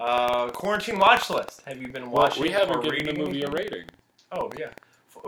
uh, 0.00 0.48
quarantine 0.50 0.98
watch 0.98 1.30
list. 1.30 1.62
Have 1.66 1.80
you 1.80 1.88
been 1.88 2.10
Well, 2.10 2.24
watching 2.24 2.42
we 2.42 2.50
haven't 2.50 2.82
given 2.82 3.06
the 3.06 3.14
movie 3.14 3.42
a 3.42 3.50
rating. 3.50 3.84
Oh 4.32 4.50
yeah. 4.58 4.70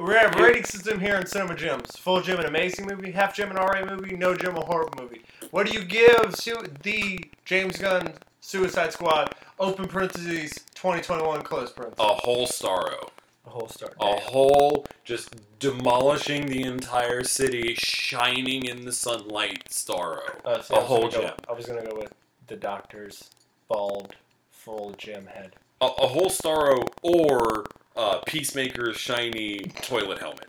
We 0.01 0.15
have 0.15 0.37
a 0.39 0.43
rating 0.43 0.65
system 0.65 1.01
here 1.01 1.17
in 1.17 1.27
Cinema 1.27 1.57
Gems. 1.57 1.97
Full 1.97 2.21
gem, 2.23 2.39
an 2.39 2.47
amazing 2.47 2.87
movie. 2.87 3.11
Half 3.11 3.35
gem, 3.35 3.51
an 3.51 3.59
alright 3.59 3.85
movie. 3.87 4.17
No 4.17 4.35
gem, 4.35 4.57
a 4.57 4.61
horrible 4.65 5.03
movie. 5.03 5.23
What 5.51 5.67
do 5.67 5.73
you 5.73 5.85
give 5.85 6.37
su- 6.37 6.63
the 6.83 7.25
James 7.45 7.79
Gunn 7.79 8.13
Suicide 8.41 8.93
Squad? 8.93 9.35
Open 9.59 9.89
parentheses, 9.89 10.53
2021 10.75 11.43
close 11.43 11.73
parentheses. 11.73 11.99
A 12.05 12.15
whole 12.15 12.47
Starro. 12.47 13.09
A 13.47 13.51
whole 13.51 13.69
start. 13.69 13.95
A 14.01 14.15
whole 14.21 14.87
just 15.05 15.35
demolishing 15.59 16.47
the 16.47 16.63
entire 16.63 17.25
city, 17.25 17.75
shining 17.75 18.67
in 18.67 18.85
the 18.85 18.93
sunlight 18.93 19.65
Starro. 19.71 20.21
Uh, 20.45 20.63
see, 20.63 20.75
a 20.75 20.77
I 20.77 20.81
was 20.81 20.89
whole 20.89 20.99
gonna 21.09 21.13
go- 21.13 21.23
gem. 21.23 21.35
I 21.49 21.53
was 21.53 21.67
gonna 21.67 21.83
go 21.85 21.97
with 21.97 22.13
the 22.47 22.57
Doctor's 22.57 23.31
bald, 23.69 24.15
full 24.51 24.95
gem 24.99 25.27
head. 25.27 25.57
A, 25.81 25.87
a 25.87 26.07
whole 26.07 26.29
Starro 26.31 26.87
or 27.03 27.65
uh, 27.99 28.21
Peacemaker's 28.27 28.97
shiny 28.97 29.59
toilet 29.83 30.19
helmet. 30.19 30.49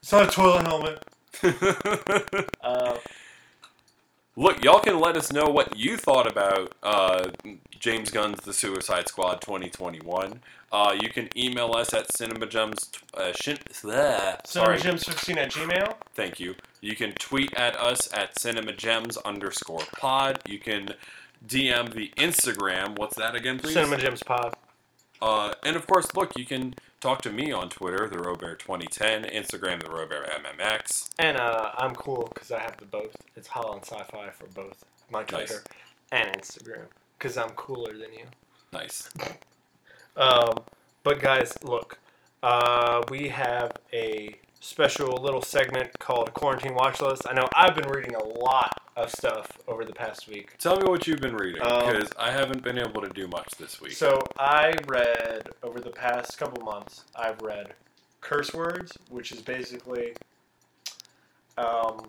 It's 0.00 0.12
not 0.12 0.28
a 0.28 0.30
toilet 0.30 0.66
helmet. 0.66 1.02
Uh, 2.62 2.96
Look, 4.36 4.64
y'all 4.64 4.80
can 4.80 4.98
let 4.98 5.16
us 5.16 5.32
know 5.32 5.44
what 5.48 5.76
you 5.76 5.96
thought 5.96 6.26
about 6.30 6.74
uh, 6.82 7.28
James 7.78 8.10
Gunn's 8.10 8.40
The 8.40 8.52
Suicide 8.52 9.06
Squad 9.06 9.40
2021. 9.40 10.40
Uh, 10.72 10.96
you 11.00 11.08
can 11.08 11.28
email 11.36 11.72
us 11.76 11.94
at 11.94 12.08
cinemagems. 12.08 12.90
Uh, 13.14 13.32
shin, 13.32 13.58
bleh, 13.70 14.44
sorry, 14.44 14.78
CinemaGems15 14.78 15.36
at 15.36 15.52
Gmail. 15.52 15.94
thank 16.14 16.40
you. 16.40 16.56
You 16.80 16.96
can 16.96 17.12
tweet 17.12 17.54
at 17.54 17.76
us 17.76 18.12
at 18.12 18.34
cinemagems 18.34 19.22
underscore 19.24 19.84
pod. 19.96 20.40
You 20.48 20.58
can 20.58 20.94
DM 21.46 21.94
the 21.94 22.10
Instagram. 22.16 22.98
What's 22.98 23.14
that 23.16 23.36
again, 23.36 23.60
please? 23.60 23.74
Cinema 23.74 23.98
Gems 23.98 24.24
Pod. 24.24 24.54
Uh, 25.22 25.54
and 25.64 25.76
of 25.76 25.86
course, 25.86 26.14
look, 26.14 26.36
you 26.36 26.44
can 26.44 26.74
talk 27.00 27.22
to 27.22 27.30
me 27.32 27.52
on 27.52 27.68
Twitter, 27.68 28.08
the 28.08 28.16
Robear2010, 28.16 29.32
Instagram, 29.34 29.80
the 29.80 29.88
RobearMMX. 29.88 31.10
And 31.18 31.36
uh, 31.38 31.70
I'm 31.76 31.94
cool 31.94 32.30
because 32.32 32.50
I 32.50 32.60
have 32.60 32.76
the 32.78 32.84
both. 32.86 33.16
It's 33.36 33.48
Holland 33.48 33.84
Sci-Fi 33.84 34.30
for 34.30 34.46
both 34.54 34.84
my 35.10 35.20
Nice. 35.20 35.28
Twitter 35.28 35.62
and 36.12 36.30
Instagram 36.36 36.86
because 37.18 37.36
I'm 37.38 37.50
cooler 37.50 37.92
than 37.92 38.12
you. 38.12 38.26
Nice. 38.72 39.10
Um, 40.16 40.58
but 41.02 41.20
guys, 41.20 41.52
look, 41.64 41.98
uh, 42.44 43.02
we 43.10 43.26
have 43.30 43.72
a 43.92 44.36
special 44.74 45.18
little 45.22 45.42
segment 45.42 45.90
called 45.98 46.32
Quarantine 46.32 46.74
Watch 46.74 47.02
List. 47.02 47.22
I 47.28 47.34
know 47.34 47.46
I've 47.54 47.74
been 47.74 47.86
reading 47.88 48.14
a 48.14 48.24
lot 48.24 48.80
of 48.96 49.10
stuff 49.10 49.46
over 49.68 49.84
the 49.84 49.92
past 49.92 50.26
week. 50.26 50.56
Tell 50.58 50.76
me 50.80 50.84
what 50.88 51.06
you've 51.06 51.20
been 51.20 51.36
reading, 51.36 51.60
Um, 51.62 51.86
because 51.86 52.10
I 52.18 52.30
haven't 52.30 52.62
been 52.64 52.78
able 52.78 53.02
to 53.02 53.10
do 53.10 53.28
much 53.28 53.46
this 53.58 53.80
week. 53.82 53.92
So 53.92 54.22
I 54.38 54.72
read 54.88 55.48
over 55.62 55.80
the 55.80 55.90
past 55.90 56.38
couple 56.38 56.64
months. 56.64 57.04
I've 57.14 57.40
read 57.42 57.74
curse 58.22 58.54
words, 58.54 58.96
which 59.10 59.32
is 59.32 59.42
basically 59.42 60.14
um, 61.58 62.00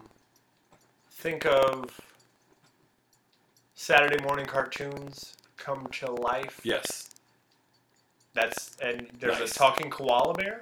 think 1.11 1.45
of 1.45 1.99
Saturday 3.73 4.23
morning 4.23 4.45
cartoons 4.45 5.35
come 5.57 5.87
to 5.91 6.09
life. 6.11 6.61
yes. 6.63 7.09
That's 8.33 8.75
and 8.81 9.07
there's 9.19 9.39
Nice. 9.39 9.51
a 9.51 9.53
talking 9.55 9.89
koala 9.89 10.33
bear. 10.33 10.59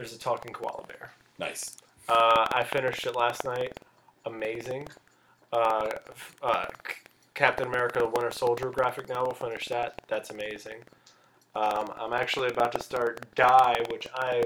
There's 0.00 0.14
a 0.14 0.18
talking 0.18 0.54
koala 0.54 0.86
bear. 0.86 1.12
Nice. 1.38 1.76
Uh, 2.08 2.46
I 2.50 2.64
finished 2.64 3.04
it 3.04 3.14
last 3.14 3.44
night. 3.44 3.76
Amazing. 4.24 4.88
Uh, 5.52 5.90
uh, 6.42 6.64
Captain 7.34 7.66
America: 7.66 8.06
Winter 8.06 8.30
Soldier 8.30 8.70
graphic 8.70 9.10
novel. 9.10 9.34
Finished 9.34 9.68
that. 9.68 10.00
That's 10.08 10.30
amazing. 10.30 10.78
Um, 11.54 11.92
I'm 12.00 12.14
actually 12.14 12.48
about 12.48 12.72
to 12.72 12.82
start 12.82 13.26
Die, 13.34 13.76
which 13.90 14.06
I 14.14 14.44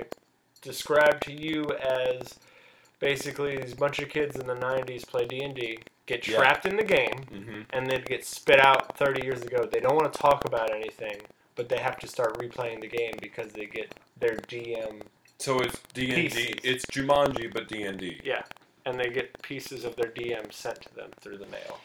described 0.61 1.23
to 1.27 1.33
you 1.33 1.67
as 1.81 2.35
basically 2.99 3.57
these 3.57 3.75
bunch 3.75 4.01
of 4.01 4.09
kids 4.09 4.35
in 4.35 4.49
the 4.49 4.57
'90s 4.57 5.07
play 5.07 5.25
D 5.25 5.41
and 5.45 5.55
D, 5.55 5.79
get 6.07 6.27
Yeah. 6.27 6.35
trapped 6.35 6.67
in 6.67 6.75
the 6.75 6.83
game, 6.83 7.23
hmm 7.29 7.61
and 7.71 7.89
then 7.89 8.03
get 8.07 8.25
spit 8.25 8.59
out 8.59 8.99
30 8.99 9.25
years 9.25 9.43
ago. 9.43 9.69
They 9.71 9.79
don't 9.79 9.95
want 9.95 10.13
to 10.13 10.19
talk 10.19 10.47
about 10.47 10.75
anything, 10.75 11.21
but 11.55 11.69
they 11.69 11.79
have 11.79 11.97
to 12.01 12.09
start 12.09 12.39
replaying 12.41 12.81
the 12.81 12.89
game 12.89 13.15
because 13.21 13.53
they 13.53 13.67
get 13.67 13.95
their 14.19 14.35
DM. 14.49 15.03
So 15.39 15.59
it's 15.61 15.81
D 15.93 16.11
and 16.11 16.15
D. 16.15 16.23
Pieces. 16.29 16.55
It's 16.63 16.85
Jumanji, 16.87 17.53
but 17.53 17.69
D 17.69 17.83
and 17.83 17.99
D. 17.99 18.21
Yeah, 18.25 18.43
and 18.87 18.99
they 18.99 19.11
get 19.11 19.41
pieces 19.43 19.85
of 19.85 19.97
their 19.97 20.11
DM 20.11 20.53
sent 20.53 20.81
to 20.83 20.95
them 20.95 21.11
through 21.21 21.39
the 21.39 21.47
mail. 21.47 21.79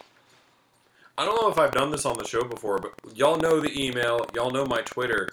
I 1.18 1.26
don't 1.26 1.42
know 1.42 1.50
if 1.50 1.60
I've 1.60 1.74
done 1.74 1.92
this 1.92 2.06
on 2.06 2.18
the 2.18 2.26
show 2.26 2.44
before, 2.46 2.80
but 2.80 2.94
y'all 3.14 3.38
know 3.38 3.60
the 3.60 3.78
email, 3.78 4.26
y'all 4.34 4.52
know 4.52 4.66
my 4.66 4.82
Twitter. 4.84 5.30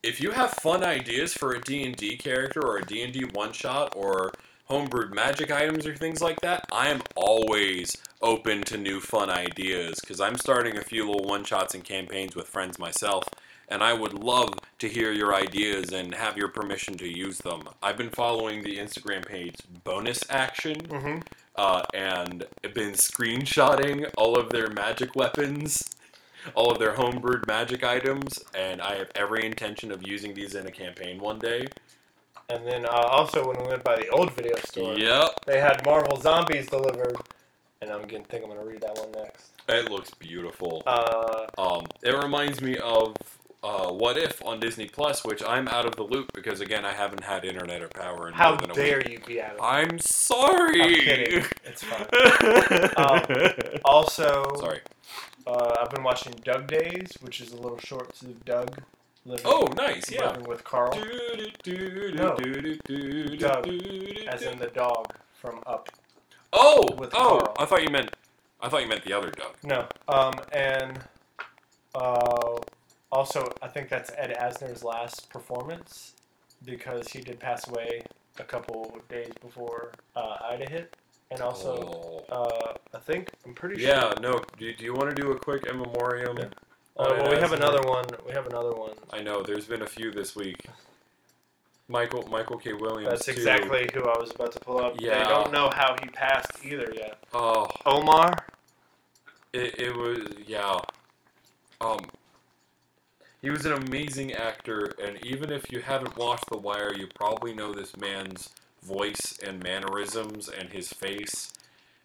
If 0.00 0.20
you 0.20 0.30
have 0.30 0.52
fun 0.52 0.84
ideas 0.84 1.34
for 1.34 1.54
a 1.54 1.60
D&D 1.60 2.18
character 2.18 2.64
or 2.64 2.76
a 2.76 2.86
D&D 2.86 3.24
one-shot 3.32 3.94
or 3.96 4.30
homebrewed 4.70 5.12
magic 5.12 5.50
items 5.50 5.88
or 5.88 5.96
things 5.96 6.20
like 6.20 6.40
that, 6.42 6.64
I 6.70 6.90
am 6.90 7.02
always 7.16 7.96
open 8.22 8.62
to 8.62 8.76
new 8.76 9.00
fun 9.00 9.28
ideas 9.28 9.98
because 10.00 10.20
I'm 10.20 10.36
starting 10.36 10.76
a 10.76 10.82
few 10.82 11.04
little 11.04 11.26
one-shots 11.26 11.74
and 11.74 11.82
campaigns 11.82 12.36
with 12.36 12.46
friends 12.46 12.78
myself, 12.78 13.24
and 13.68 13.82
I 13.82 13.92
would 13.92 14.14
love 14.14 14.54
to 14.78 14.88
hear 14.88 15.12
your 15.12 15.34
ideas 15.34 15.92
and 15.92 16.14
have 16.14 16.36
your 16.36 16.48
permission 16.48 16.94
to 16.98 17.08
use 17.08 17.38
them. 17.38 17.62
I've 17.82 17.96
been 17.98 18.10
following 18.10 18.62
the 18.62 18.76
Instagram 18.78 19.26
page 19.26 19.56
Bonus 19.84 20.24
Action 20.30 20.76
Mm-hmm. 20.88 21.18
uh, 21.56 21.82
and 21.94 22.44
been 22.74 22.92
screenshotting 22.92 24.10
all 24.16 24.38
of 24.38 24.50
their 24.50 24.68
magic 24.70 25.14
weapons, 25.16 25.90
all 26.54 26.70
of 26.70 26.78
their 26.78 26.92
homebrewed 26.94 27.46
magic 27.46 27.84
items, 27.84 28.38
and 28.54 28.80
I 28.80 28.96
have 28.96 29.10
every 29.14 29.44
intention 29.44 29.90
of 29.92 30.06
using 30.06 30.34
these 30.34 30.54
in 30.54 30.66
a 30.66 30.70
campaign 30.70 31.18
one 31.18 31.38
day. 31.38 31.66
And 32.48 32.66
then 32.66 32.86
uh, 32.86 32.88
also 32.88 33.46
when 33.46 33.60
we 33.62 33.68
went 33.68 33.84
by 33.84 33.96
the 33.96 34.08
old 34.08 34.32
video 34.32 34.56
store, 34.64 34.94
Yep, 34.98 35.44
they 35.46 35.60
had 35.60 35.84
Marvel 35.84 36.16
Zombies 36.18 36.66
delivered, 36.68 37.16
and 37.82 37.90
I'm 37.90 38.06
gonna 38.08 38.24
think 38.24 38.44
I'm 38.44 38.48
gonna 38.50 38.64
read 38.64 38.80
that 38.80 38.96
one 38.96 39.10
next. 39.12 39.50
it 39.68 39.90
looks 39.90 40.12
beautiful. 40.14 40.82
Uh, 40.86 41.46
Um, 41.58 41.84
it 42.02 42.14
reminds 42.16 42.62
me 42.62 42.78
of 42.78 43.14
uh, 43.62 43.90
What 43.92 44.16
If 44.16 44.44
on 44.44 44.60
Disney 44.60 44.86
Plus, 44.86 45.24
which 45.24 45.42
I'm 45.46 45.68
out 45.68 45.84
of 45.86 45.96
the 45.96 46.02
loop 46.04 46.32
because 46.32 46.60
again 46.60 46.84
I 46.84 46.92
haven't 46.92 47.24
had 47.24 47.44
internet 47.44 47.82
or 47.82 47.88
power 47.88 48.28
in 48.28 48.34
how 48.34 48.50
more 48.50 48.58
than 48.58 48.70
a 48.70 48.74
dare 48.74 48.98
week. 48.98 49.08
you 49.10 49.18
be 49.26 49.40
out 49.42 49.54
of? 49.56 49.60
I'm 49.62 49.98
sorry. 49.98 50.80
I'm 50.82 50.94
kidding. 51.00 51.44
It's 51.64 51.82
fine. 51.84 52.06
Um, 52.96 53.80
Also, 53.84 54.44
sorry. 54.58 54.80
Uh, 55.46 55.76
I've 55.80 55.90
been 55.90 56.02
watching 56.04 56.32
Dug 56.44 56.66
Days, 56.66 57.12
which 57.20 57.40
is 57.40 57.52
a 57.52 57.56
little 57.56 57.78
shorts 57.78 58.22
of 58.22 58.44
Dug 58.44 58.82
living, 59.24 59.46
Oh, 59.46 59.66
nice. 59.76 60.10
Yeah. 60.10 60.28
living 60.30 60.44
with 60.48 60.62
Carl, 60.64 60.94
No. 60.96 62.36
Dug, 62.36 63.68
as 64.28 64.42
in 64.42 64.58
the 64.58 64.70
dog 64.74 65.14
from 65.40 65.60
Up. 65.66 65.88
Oh, 66.52 66.86
with 66.98 67.10
oh! 67.14 67.38
Carl. 67.40 67.54
I 67.58 67.64
thought 67.66 67.82
you 67.82 67.90
meant, 67.90 68.10
I 68.60 68.68
thought 68.68 68.82
you 68.82 68.88
meant 68.88 69.04
the 69.04 69.12
other 69.12 69.30
Doug. 69.30 69.54
No, 69.62 69.86
um, 70.08 70.34
and 70.52 71.00
uh, 71.94 72.58
also 73.12 73.50
I 73.62 73.68
think 73.68 73.88
that's 73.88 74.10
Ed 74.16 74.36
Asner's 74.40 74.82
last 74.84 75.28
performance 75.30 76.14
because 76.64 77.08
he 77.08 77.20
did 77.20 77.38
pass 77.38 77.68
away 77.68 78.02
a 78.38 78.44
couple 78.44 78.98
days 79.08 79.32
before 79.40 79.92
uh, 80.16 80.36
Ida 80.50 80.68
hit, 80.70 80.96
and 81.30 81.40
also 81.40 82.24
Oh. 82.30 82.44
uh, 82.44 82.74
I 82.94 82.98
think 83.00 83.30
I'm 83.46 83.54
pretty 83.54 83.80
sure. 83.80 83.88
yeah, 83.88 84.14
no. 84.20 84.40
Do, 84.58 84.72
do 84.72 84.84
you 84.84 84.94
want 84.94 85.14
to 85.14 85.20
do 85.20 85.32
a 85.32 85.38
quick 85.38 85.66
in 85.66 85.78
memoriam? 85.78 86.36
Yeah. 86.38 86.44
on 86.44 86.50
Uh, 87.12 87.14
well, 87.20 87.30
we 87.30 87.36
Ed 87.36 87.42
have 87.42 87.52
another 87.52 87.80
one. 87.88 88.04
We 88.26 88.32
have 88.32 88.46
another 88.46 88.72
one. 88.72 88.94
I 89.12 89.20
know. 89.22 89.42
There's 89.42 89.66
been 89.66 89.82
a 89.82 89.86
few 89.86 90.10
this 90.10 90.34
week. 90.34 90.66
Michael 91.88 92.28
Michael 92.28 92.58
K. 92.58 92.72
Williams. 92.74 93.08
That's 93.08 93.24
too. 93.26 93.30
exactly 93.32 93.88
who 93.94 94.02
I 94.02 94.18
was 94.18 94.30
about 94.32 94.52
to 94.52 94.60
pull 94.60 94.78
up. 94.84 95.00
Yeah. 95.00 95.18
They 95.18 95.24
don't 95.30 95.52
know 95.52 95.70
how 95.74 95.96
he 96.02 96.08
passed 96.10 96.50
either 96.64 96.92
yet. 96.94 97.18
Oh, 97.32 97.66
Omar. 97.86 98.32
it, 99.52 99.78
it 99.80 99.96
was 99.96 100.18
yeah. 100.46 100.78
Um. 101.80 101.98
He 103.40 103.50
was 103.50 103.64
an 103.66 103.72
amazing 103.72 104.32
actor, 104.32 104.94
and 105.02 105.24
even 105.24 105.52
if 105.52 105.70
you 105.70 105.80
haven't 105.80 106.16
watched 106.16 106.50
The 106.50 106.58
Wire, 106.58 106.92
you 106.92 107.06
probably 107.14 107.54
know 107.54 107.72
this 107.72 107.96
man's 107.96 108.50
voice 108.82 109.38
and 109.46 109.62
mannerisms 109.62 110.48
and 110.48 110.70
his 110.70 110.88
face 110.88 111.52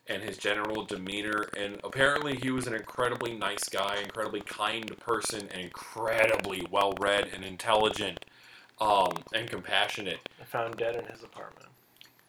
and 0.08 0.22
his 0.22 0.38
general 0.38 0.84
demeanor. 0.84 1.50
And 1.58 1.80
apparently, 1.84 2.36
he 2.36 2.52
was 2.52 2.68
an 2.68 2.76
incredibly 2.76 3.34
nice 3.34 3.68
guy, 3.68 3.98
incredibly 4.04 4.42
kind 4.42 4.96
person, 5.00 5.48
and 5.52 5.62
incredibly 5.62 6.68
well 6.70 6.94
read 7.00 7.30
and 7.34 7.44
intelligent 7.44 8.24
um, 8.80 9.14
and 9.34 9.50
compassionate. 9.50 10.20
I 10.40 10.46
Found 10.46 10.78
dead 10.78 10.96
in 10.96 11.06
his 11.06 11.24
apartment. 11.24 11.68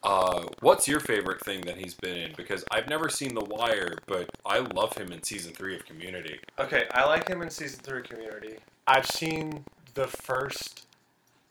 Uh, 0.02 0.44
what's 0.60 0.86
your 0.86 1.00
favorite 1.00 1.42
thing 1.44 1.62
that 1.62 1.76
he's 1.76 1.94
been 1.94 2.16
in? 2.16 2.32
Because 2.36 2.64
I've 2.70 2.88
never 2.88 3.08
seen 3.08 3.34
The 3.34 3.44
Wire, 3.44 3.96
but 4.06 4.30
I 4.44 4.58
love 4.58 4.96
him 4.96 5.12
in 5.12 5.22
season 5.22 5.52
three 5.52 5.74
of 5.74 5.84
Community. 5.86 6.38
Okay, 6.58 6.84
I 6.92 7.06
like 7.06 7.28
him 7.28 7.42
in 7.42 7.50
season 7.50 7.80
three 7.82 8.00
of 8.00 8.04
Community. 8.04 8.56
I've 8.86 9.06
seen 9.06 9.64
the 9.94 10.06
first 10.06 10.86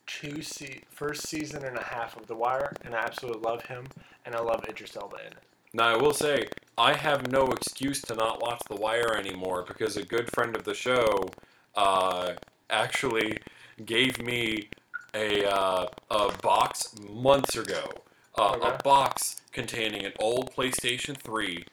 two 0.06 0.42
se- 0.42 0.84
first 0.90 1.28
season 1.28 1.64
and 1.66 1.78
a 1.78 1.84
half 1.84 2.16
of 2.18 2.28
The 2.28 2.36
Wire, 2.36 2.74
and 2.86 2.94
I 2.94 3.00
absolutely 3.00 3.42
love 3.42 3.64
him, 3.66 3.86
and 4.26 4.36
I 4.36 4.40
love 4.40 4.64
Idris 4.70 4.96
Elba 4.96 5.18
in 5.26 5.32
it. 5.32 5.44
Now, 5.74 5.88
I 5.88 5.98
will 5.98 6.14
say, 6.14 6.46
I 6.78 6.94
have 6.94 7.32
no 7.32 7.48
excuse 7.48 8.02
to 8.04 8.16
not 8.16 8.42
watch 8.42 8.62
The 8.70 8.76
Wire 8.76 9.16
anymore 9.16 9.66
because 9.68 9.98
a 9.98 10.04
good 10.04 10.30
friend 10.34 10.56
of 10.56 10.64
the 10.64 10.76
show 10.76 11.30
uh, 11.76 12.34
actually 12.70 13.40
gave 13.86 14.22
me 14.22 14.70
a, 15.16 15.46
uh, 15.50 15.88
a 16.12 16.32
box 16.42 16.94
months 17.10 17.56
ago. 17.56 17.90
Uh, 18.36 18.56
Okay. 18.56 18.68
A 18.68 18.84
box 18.84 19.42
containing 19.52 20.06
an 20.06 20.14
old 20.20 20.54
PlayStation 20.56 21.16
3, 21.16 21.66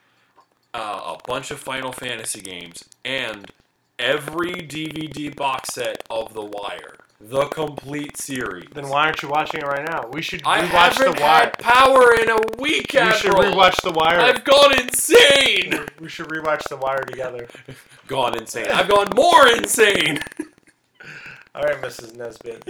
uh, 0.75 1.14
a 1.16 1.18
bunch 1.27 1.51
of 1.51 1.59
Final 1.59 1.90
Fantasy 1.92 2.40
games, 2.42 2.85
and 3.03 3.51
every 4.00 4.52
DVD 4.54 5.34
box 5.34 5.74
set 5.74 6.02
of 6.10 6.32
The 6.34 6.42
Wire. 6.44 6.96
The 7.22 7.46
complete 7.48 8.16
series. 8.16 8.66
Then 8.72 8.88
why 8.88 9.04
aren't 9.04 9.20
you 9.22 9.28
watching 9.28 9.60
it 9.60 9.66
right 9.66 9.86
now? 9.86 10.08
We 10.10 10.22
should 10.22 10.40
I 10.46 10.62
rewatch 10.62 10.94
haven't 10.94 11.16
The 11.16 11.22
Wire. 11.22 11.40
had 11.44 11.58
power 11.58 12.14
in 12.14 12.30
a 12.30 12.38
week, 12.58 12.92
We 12.94 13.12
should 13.12 13.32
Admiral. 13.34 13.52
rewatch 13.52 13.82
The 13.82 13.90
Wire. 13.92 14.18
I've 14.20 14.42
gone 14.44 14.78
insane. 14.80 15.86
We 16.00 16.08
should 16.08 16.28
rewatch 16.28 16.66
The 16.70 16.76
Wire 16.78 17.02
together. 17.04 17.46
gone 18.06 18.38
insane. 18.38 18.68
I've 18.72 18.88
gone 18.88 19.08
more 19.14 19.46
insane. 19.48 20.20
All 21.54 21.62
right, 21.62 21.80
Mrs. 21.82 22.16
Nesbitt. 22.16 22.62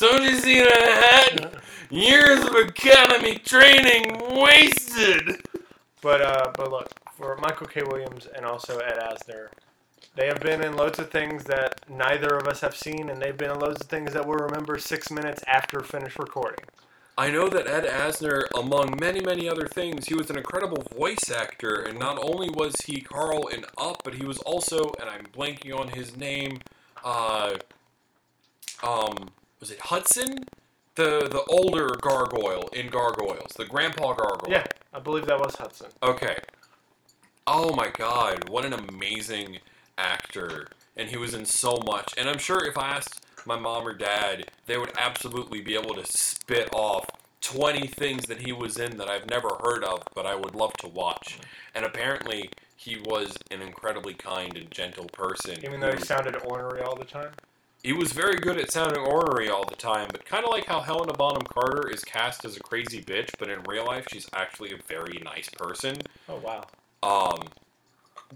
You 0.00 0.36
see 0.36 0.60
that 0.60 1.30
hat? 1.40 1.54
Years 1.88 2.40
of 2.44 2.54
academy 2.56 3.36
training 3.38 4.20
wasted. 4.38 5.40
But 6.02 6.20
uh, 6.20 6.52
but 6.56 6.70
look 6.70 6.88
for 7.16 7.36
Michael 7.36 7.66
K. 7.68 7.82
Williams 7.82 8.26
and 8.36 8.44
also 8.44 8.78
Ed 8.78 8.98
Asner, 8.98 9.48
they 10.16 10.26
have 10.26 10.40
been 10.40 10.62
in 10.62 10.76
loads 10.76 10.98
of 10.98 11.10
things 11.10 11.44
that 11.44 11.88
neither 11.88 12.36
of 12.36 12.46
us 12.46 12.60
have 12.60 12.76
seen, 12.76 13.08
and 13.08 13.20
they've 13.20 13.36
been 13.36 13.50
in 13.50 13.58
loads 13.58 13.80
of 13.80 13.88
things 13.88 14.12
that 14.12 14.26
we'll 14.26 14.38
remember 14.38 14.78
six 14.78 15.10
minutes 15.10 15.42
after 15.46 15.80
finish 15.80 16.18
recording. 16.18 16.64
I 17.16 17.30
know 17.30 17.48
that 17.48 17.66
Ed 17.66 17.84
Asner, 17.84 18.44
among 18.56 18.98
many, 18.98 19.20
many 19.20 19.48
other 19.48 19.66
things, 19.66 20.06
he 20.06 20.14
was 20.14 20.30
an 20.30 20.38
incredible 20.38 20.82
voice 20.96 21.30
actor, 21.30 21.74
and 21.74 21.98
not 21.98 22.18
only 22.22 22.48
was 22.48 22.74
he 22.86 23.00
Carl 23.00 23.46
in 23.48 23.64
Up, 23.76 24.02
but 24.04 24.14
he 24.14 24.24
was 24.24 24.38
also, 24.38 24.92
and 25.00 25.08
I'm 25.10 25.26
blanking 25.26 25.78
on 25.78 25.88
his 25.88 26.16
name, 26.16 26.60
uh, 27.04 27.56
um, 28.82 29.30
was 29.60 29.70
it 29.70 29.80
Hudson? 29.80 30.44
The 30.96 31.28
the 31.30 31.44
older 31.48 31.88
gargoyle 32.00 32.68
in 32.72 32.88
Gargoyles, 32.88 33.52
the 33.56 33.64
grandpa 33.64 34.12
gargoyle. 34.12 34.50
Yeah, 34.50 34.64
I 34.92 34.98
believe 34.98 35.26
that 35.26 35.38
was 35.38 35.54
Hudson. 35.54 35.88
Okay. 36.02 36.36
Oh 37.46 37.74
my 37.74 37.90
god, 37.90 38.48
what 38.48 38.64
an 38.64 38.72
amazing 38.72 39.58
actor. 40.00 40.68
And 40.96 41.08
he 41.08 41.16
was 41.16 41.34
in 41.34 41.44
so 41.44 41.78
much. 41.86 42.14
And 42.18 42.28
I'm 42.28 42.38
sure 42.38 42.64
if 42.66 42.76
I 42.76 42.96
asked 42.96 43.24
my 43.46 43.58
mom 43.58 43.86
or 43.86 43.94
dad, 43.94 44.50
they 44.66 44.76
would 44.78 44.92
absolutely 44.98 45.60
be 45.60 45.74
able 45.74 45.94
to 45.94 46.04
spit 46.06 46.68
off 46.72 47.08
20 47.42 47.86
things 47.88 48.26
that 48.26 48.40
he 48.40 48.52
was 48.52 48.78
in 48.78 48.96
that 48.98 49.08
I've 49.08 49.28
never 49.28 49.48
heard 49.62 49.82
of, 49.82 50.02
but 50.14 50.26
I 50.26 50.34
would 50.34 50.54
love 50.54 50.72
to 50.78 50.88
watch. 50.88 51.38
And 51.74 51.84
apparently, 51.84 52.50
he 52.76 52.96
was 53.04 53.36
an 53.50 53.62
incredibly 53.62 54.14
kind 54.14 54.56
and 54.56 54.70
gentle 54.70 55.06
person. 55.06 55.56
Even 55.64 55.80
though 55.80 55.92
he 55.92 56.02
sounded 56.02 56.36
ornery 56.44 56.82
all 56.82 56.96
the 56.96 57.04
time. 57.04 57.30
he 57.82 57.92
was 57.94 58.12
very 58.12 58.36
good 58.36 58.58
at 58.58 58.70
sounding 58.70 59.00
ornery 59.02 59.48
all 59.48 59.64
the 59.64 59.76
time, 59.76 60.08
but 60.12 60.24
kind 60.26 60.44
of 60.44 60.50
like 60.50 60.66
how 60.66 60.80
Helena 60.80 61.14
Bonham 61.14 61.42
Carter 61.42 61.88
is 61.90 62.04
cast 62.04 62.44
as 62.44 62.56
a 62.56 62.60
crazy 62.60 63.02
bitch, 63.02 63.30
but 63.38 63.48
in 63.48 63.62
real 63.66 63.86
life, 63.86 64.06
she's 64.12 64.28
actually 64.34 64.72
a 64.72 64.78
very 64.86 65.18
nice 65.24 65.48
person. 65.48 65.96
Oh 66.28 66.36
wow. 66.36 66.64
Um, 67.02 67.48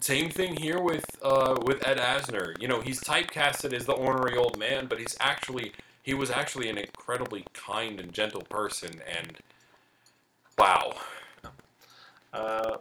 same 0.00 0.28
thing 0.30 0.56
here 0.56 0.80
with 0.80 1.04
uh, 1.22 1.56
with 1.64 1.86
Ed 1.86 1.98
Asner. 1.98 2.60
You 2.60 2.68
know, 2.68 2.80
he's 2.80 3.00
typecasted 3.00 3.72
as 3.72 3.86
the 3.86 3.92
ornery 3.92 4.36
old 4.36 4.58
man, 4.58 4.86
but 4.86 4.98
he's 4.98 5.16
actually 5.20 5.72
he 6.02 6.14
was 6.14 6.30
actually 6.30 6.68
an 6.68 6.78
incredibly 6.78 7.44
kind 7.54 8.00
and 8.00 8.12
gentle 8.12 8.42
person. 8.42 9.00
And 9.18 9.38
wow, 10.58 10.94
Uh, 12.32 12.76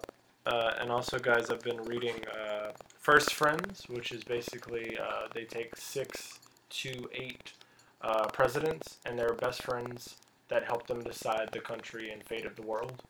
uh, 0.46 0.74
and 0.80 0.92
also, 0.92 1.20
guys, 1.20 1.50
I've 1.50 1.62
been 1.62 1.82
reading 1.84 2.16
uh, 2.28 2.72
First 3.00 3.34
Friends, 3.36 3.84
which 3.88 4.12
is 4.12 4.24
basically 4.24 4.98
uh, 4.98 5.28
they 5.34 5.46
take 5.46 5.76
six 5.78 6.40
to 6.72 7.10
eight 7.14 7.54
uh, 8.02 8.28
presidents 8.28 8.98
and 9.06 9.18
their 9.18 9.34
best 9.34 9.62
friends 9.64 10.18
that 10.50 10.64
help 10.66 10.88
them 10.88 11.02
decide 11.04 11.50
the 11.52 11.60
country 11.60 12.12
and 12.12 12.24
fate 12.24 12.46
of 12.46 12.56
the 12.56 12.64
world. 12.64 13.04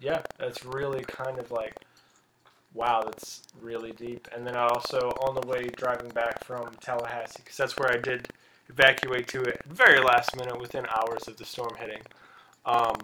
Yeah, 0.00 0.22
that's 0.38 0.64
really 0.64 1.02
kind 1.04 1.38
of 1.38 1.50
like, 1.50 1.74
wow, 2.76 3.02
that's 3.04 3.42
really 3.60 3.92
deep. 3.92 4.28
And 4.34 4.46
then 4.46 4.54
I 4.54 4.66
also, 4.66 5.08
on 5.20 5.34
the 5.34 5.46
way 5.46 5.64
driving 5.76 6.10
back 6.10 6.44
from 6.44 6.70
Tallahassee, 6.80 7.40
because 7.42 7.56
that's 7.56 7.76
where 7.78 7.90
I 7.90 7.96
did 7.96 8.28
evacuate 8.68 9.26
to 9.28 9.42
it 9.42 9.62
very 9.66 9.98
last 10.00 10.36
minute 10.36 10.60
within 10.60 10.86
hours 10.90 11.26
of 11.26 11.36
the 11.38 11.44
storm 11.44 11.74
hitting. 11.78 12.02
Um, 12.66 12.96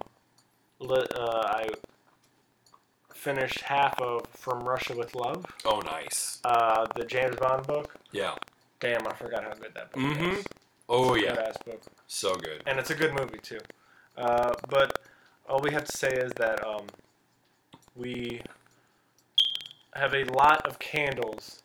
uh, 1.17 1.43
I 1.47 1.69
finished 3.15 3.61
half 3.61 4.01
of 4.01 4.27
From 4.33 4.61
Russia 4.65 4.95
with 4.97 5.15
Love, 5.15 5.45
Oh, 5.65 5.81
nice. 5.81 6.41
uh, 6.45 6.87
the 6.97 7.05
James 7.05 7.37
Bond 7.37 7.67
book. 7.67 7.95
Yeah. 8.11 8.35
Damn, 8.81 9.07
I 9.07 9.13
forgot 9.15 9.45
how 9.45 9.55
good 9.55 9.73
that 9.75 9.93
book 9.93 10.03
Mhm. 10.03 10.37
was. 10.37 10.47
Oh 10.89 11.15
yeah. 11.15 11.35
book 11.65 11.81
So 12.09 12.35
good. 12.35 12.63
and 12.67 12.79
it's 12.79 12.91
a 12.91 12.95
good 12.95 13.15
movie 13.15 13.39
too. 13.39 13.61
Uh, 14.17 14.53
but 14.69 14.99
all 15.49 15.61
we 15.61 15.71
have 15.71 15.85
to 15.85 15.97
say 15.97 16.09
is 16.11 16.33
that 16.33 16.63
um, 16.67 16.87
we 17.95 18.43
have 19.95 20.15
a 20.15 20.25
lot 20.25 20.67
of 20.67 20.79
candles 20.79 21.63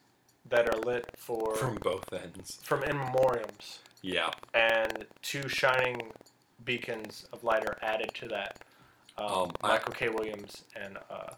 that 0.50 0.70
are 0.74 0.80
lit 0.80 1.06
for 1.18 1.56
From 1.56 1.76
both 1.76 2.12
ends. 2.14 2.60
from 2.64 2.84
in 2.84 2.98
memoriams, 2.98 3.80
Yeah. 4.02 4.32
and 4.54 5.06
two 5.22 5.48
shining 5.50 6.12
beacons 6.64 7.26
of 7.34 7.44
light 7.44 7.66
are 7.66 7.78
added 7.82 8.12
to 8.16 8.28
that. 8.30 8.58
Um, 9.18 9.28
Um, 9.32 9.52
Michael 9.64 9.94
K. 9.94 10.10
Williams 10.10 10.64
and 10.76 10.98
uh, 11.10 11.34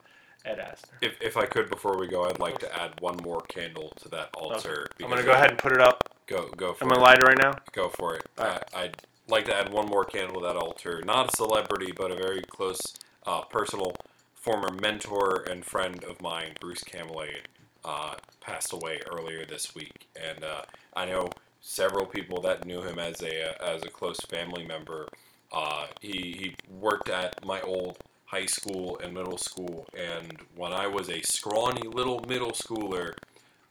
Ed 0.46 0.58
Asner. 0.60 0.98
If, 1.02 1.14
if 1.22 1.38
I 1.38 1.46
could 1.46 1.70
before 1.70 1.98
we 1.98 2.08
go, 2.08 2.26
I'd 2.26 2.40
like 2.40 2.60
to 2.60 2.82
add 2.82 3.00
one 3.02 3.18
more 3.24 3.42
candle 3.50 3.92
to 4.02 4.10
that 4.10 4.30
altar. 4.34 4.88
I'm 5.02 5.10
gonna 5.10 5.24
go 5.24 5.32
ahead 5.32 5.50
and 5.52 5.58
put 5.58 5.72
it 5.72 5.82
up. 5.82 6.10
Go 6.28 6.48
go 6.56 6.74
for 6.74 6.84
I'm 6.84 6.90
gonna 6.90 7.02
light 7.02 7.18
it 7.20 7.24
right 7.24 7.38
now. 7.42 7.54
Go 7.72 7.90
for 7.90 8.16
it. 8.16 8.26
Alright. 8.40 8.64
I, 8.74 8.84
I'd 8.84 8.96
like 9.28 9.46
to 9.46 9.56
add 9.56 9.72
one 9.72 9.88
more 9.88 10.06
candle 10.06 10.42
to 10.42 10.48
that 10.48 10.56
altar. 10.58 11.02
Not 11.06 11.34
a 11.34 11.36
celebrity, 11.36 11.92
but 11.96 12.12
a 12.12 12.16
very 12.16 12.42
close, 12.42 12.82
uh, 13.26 13.42
personal, 13.44 13.94
former 14.40 14.72
mentor 14.72 15.44
and 15.50 15.66
friend 15.66 16.04
of 16.06 16.22
mine, 16.22 16.54
Bruce 16.60 16.84
Camelot, 16.84 17.48
uh, 17.84 18.16
passed 18.40 18.74
away 18.74 19.00
earlier 19.12 19.46
this 19.46 19.76
week, 19.76 20.08
and 20.16 20.44
uh, 20.44 20.62
I 20.96 21.06
know 21.06 21.30
several 21.62 22.06
people 22.06 22.42
that 22.42 22.66
knew 22.66 22.82
him 22.82 23.00
as 23.00 23.22
a 23.22 23.62
as 23.64 23.84
a 23.84 23.90
close 23.90 24.20
family 24.22 24.66
member. 24.66 25.08
Uh, 25.52 25.88
he 26.00 26.36
he 26.40 26.56
worked 26.70 27.10
at 27.10 27.46
my 27.46 27.62
old 27.62 27.98
high 28.26 28.46
school 28.46 29.00
and 29.04 29.14
middle 29.14 29.38
school, 29.38 29.86
and 29.98 30.40
when 30.56 30.72
I 30.72 30.88
was 30.88 31.10
a 31.10 31.22
scrawny 31.22 31.88
little 31.88 32.24
middle 32.28 32.52
schooler, 32.52 33.14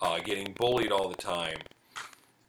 uh, 0.01 0.19
getting 0.21 0.53
bullied 0.53 0.93
all 0.93 1.09
the 1.09 1.17
time 1.17 1.59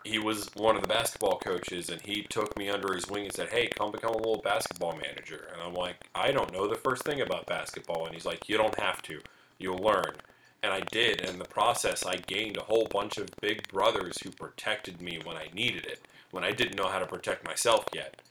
he 0.10 0.18
was 0.18 0.50
one 0.56 0.76
of 0.76 0.82
the 0.82 0.88
basketball 0.88 1.38
coaches 1.38 1.90
and 1.90 2.02
he 2.02 2.24
took 2.24 2.58
me 2.58 2.68
under 2.68 2.94
his 2.94 3.08
wing 3.08 3.26
and 3.26 3.34
said, 3.34 3.50
Hey, 3.50 3.68
come 3.68 3.92
become 3.92 4.14
a 4.14 4.18
little 4.18 4.42
basketball 4.42 4.94
manager. 4.98 5.48
And 5.54 5.62
I'm 5.62 5.76
like, 5.76 5.98
I 6.16 6.32
don't 6.32 6.52
know 6.52 6.68
the 6.68 6.76
first 6.76 7.04
thing 7.04 7.22
about 7.22 7.46
basketball. 7.46 8.06
And 8.06 8.16
he's 8.16 8.26
like, 8.26 8.50
You 8.50 8.58
don't 8.58 8.80
have 8.80 9.02
to. 9.04 9.22
You'll 9.60 9.78
learn. 9.78 10.16
And 10.64 10.74
I 10.74 10.82
did. 10.92 11.22
And 11.22 11.30
in 11.32 11.40
the 11.40 11.46
process, 11.46 12.06
I 12.06 12.18
gained 12.18 12.58
a 12.58 12.64
whole 12.64 12.88
bunch 12.92 13.18
of 13.18 13.30
big 13.40 13.68
brothers 13.70 14.18
who 14.22 14.32
protected 14.32 15.02
me 15.02 15.20
when 15.24 15.38
I 15.38 15.48
needed 15.54 15.86
it, 15.86 16.02
when 16.32 16.44
I 16.44 16.52
didn't 16.52 16.78
know 16.78 16.90
how 16.90 17.00
to 17.00 17.06
protect 17.06 17.46
myself 17.46 17.86
yet. 17.94 18.22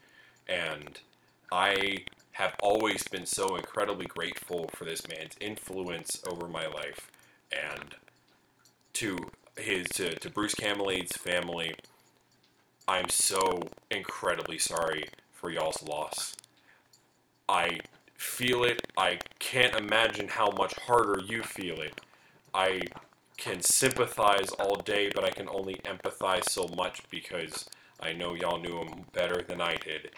And 0.49 0.99
I 1.53 2.05
have 2.33 2.55
always 2.61 3.07
been 3.09 3.27
so 3.27 3.57
incredibly 3.57 4.07
grateful 4.07 4.69
for 4.75 4.85
this 4.85 5.07
man's 5.09 5.37
influence 5.41 6.21
over 6.29 6.49
my 6.49 6.67
life. 6.67 7.11
And 7.53 7.95
to 8.95 9.17
his 9.59 9.88
to, 9.90 10.14
to 10.14 10.31
Bruce 10.31 10.55
Camelade's 10.55 11.16
family, 11.16 11.75
I'm 12.87 13.09
so 13.09 13.61
incredibly 13.90 14.59
sorry 14.59 15.09
for 15.33 15.51
y'all's 15.51 15.83
loss. 15.83 16.37
I 17.49 17.81
feel 18.16 18.64
it. 18.64 18.81
I 18.97 19.18
can't 19.38 19.75
imagine 19.75 20.29
how 20.29 20.51
much 20.51 20.75
harder 20.81 21.23
you 21.25 21.42
feel 21.42 21.81
it. 21.81 22.01
I 22.55 22.83
can 23.37 23.62
sympathize 23.62 24.51
all 24.51 24.77
day, 24.77 25.11
but 25.14 25.25
I 25.25 25.31
can 25.31 25.49
only 25.49 25.75
empathize 25.85 26.49
so 26.49 26.68
much 26.77 27.03
because 27.11 27.68
I 28.01 28.12
know 28.12 28.35
y'all 28.35 28.61
knew 28.61 28.79
him 28.79 29.05
better 29.12 29.42
than 29.47 29.61
I 29.61 29.77
did. 29.77 30.11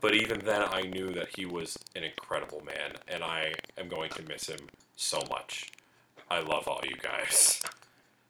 But 0.00 0.14
even 0.14 0.40
then, 0.44 0.62
I 0.70 0.82
knew 0.82 1.12
that 1.14 1.28
he 1.34 1.46
was 1.46 1.78
an 1.96 2.04
incredible 2.04 2.62
man, 2.64 2.92
and 3.08 3.24
I 3.24 3.54
am 3.78 3.88
going 3.88 4.10
to 4.10 4.22
miss 4.22 4.48
him 4.48 4.68
so 4.96 5.18
much. 5.30 5.72
I 6.30 6.40
love 6.40 6.68
all 6.68 6.80
you 6.84 6.96
guys. 6.96 7.62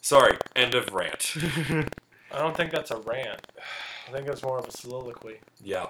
Sorry, 0.05 0.37
end 0.55 0.75
of 0.75 0.93
rant. 0.93 1.35
I 2.31 2.38
don't 2.38 2.55
think 2.55 2.73
that's 2.73 2.90
a 2.90 2.99
rant. 2.99 3.40
I 4.07 4.12
think 4.12 4.29
it's 4.29 4.43
more 4.43 4.59
of 4.59 4.69
a 4.69 4.71
soliloquy. 4.71 5.38
Yeah. 5.62 5.87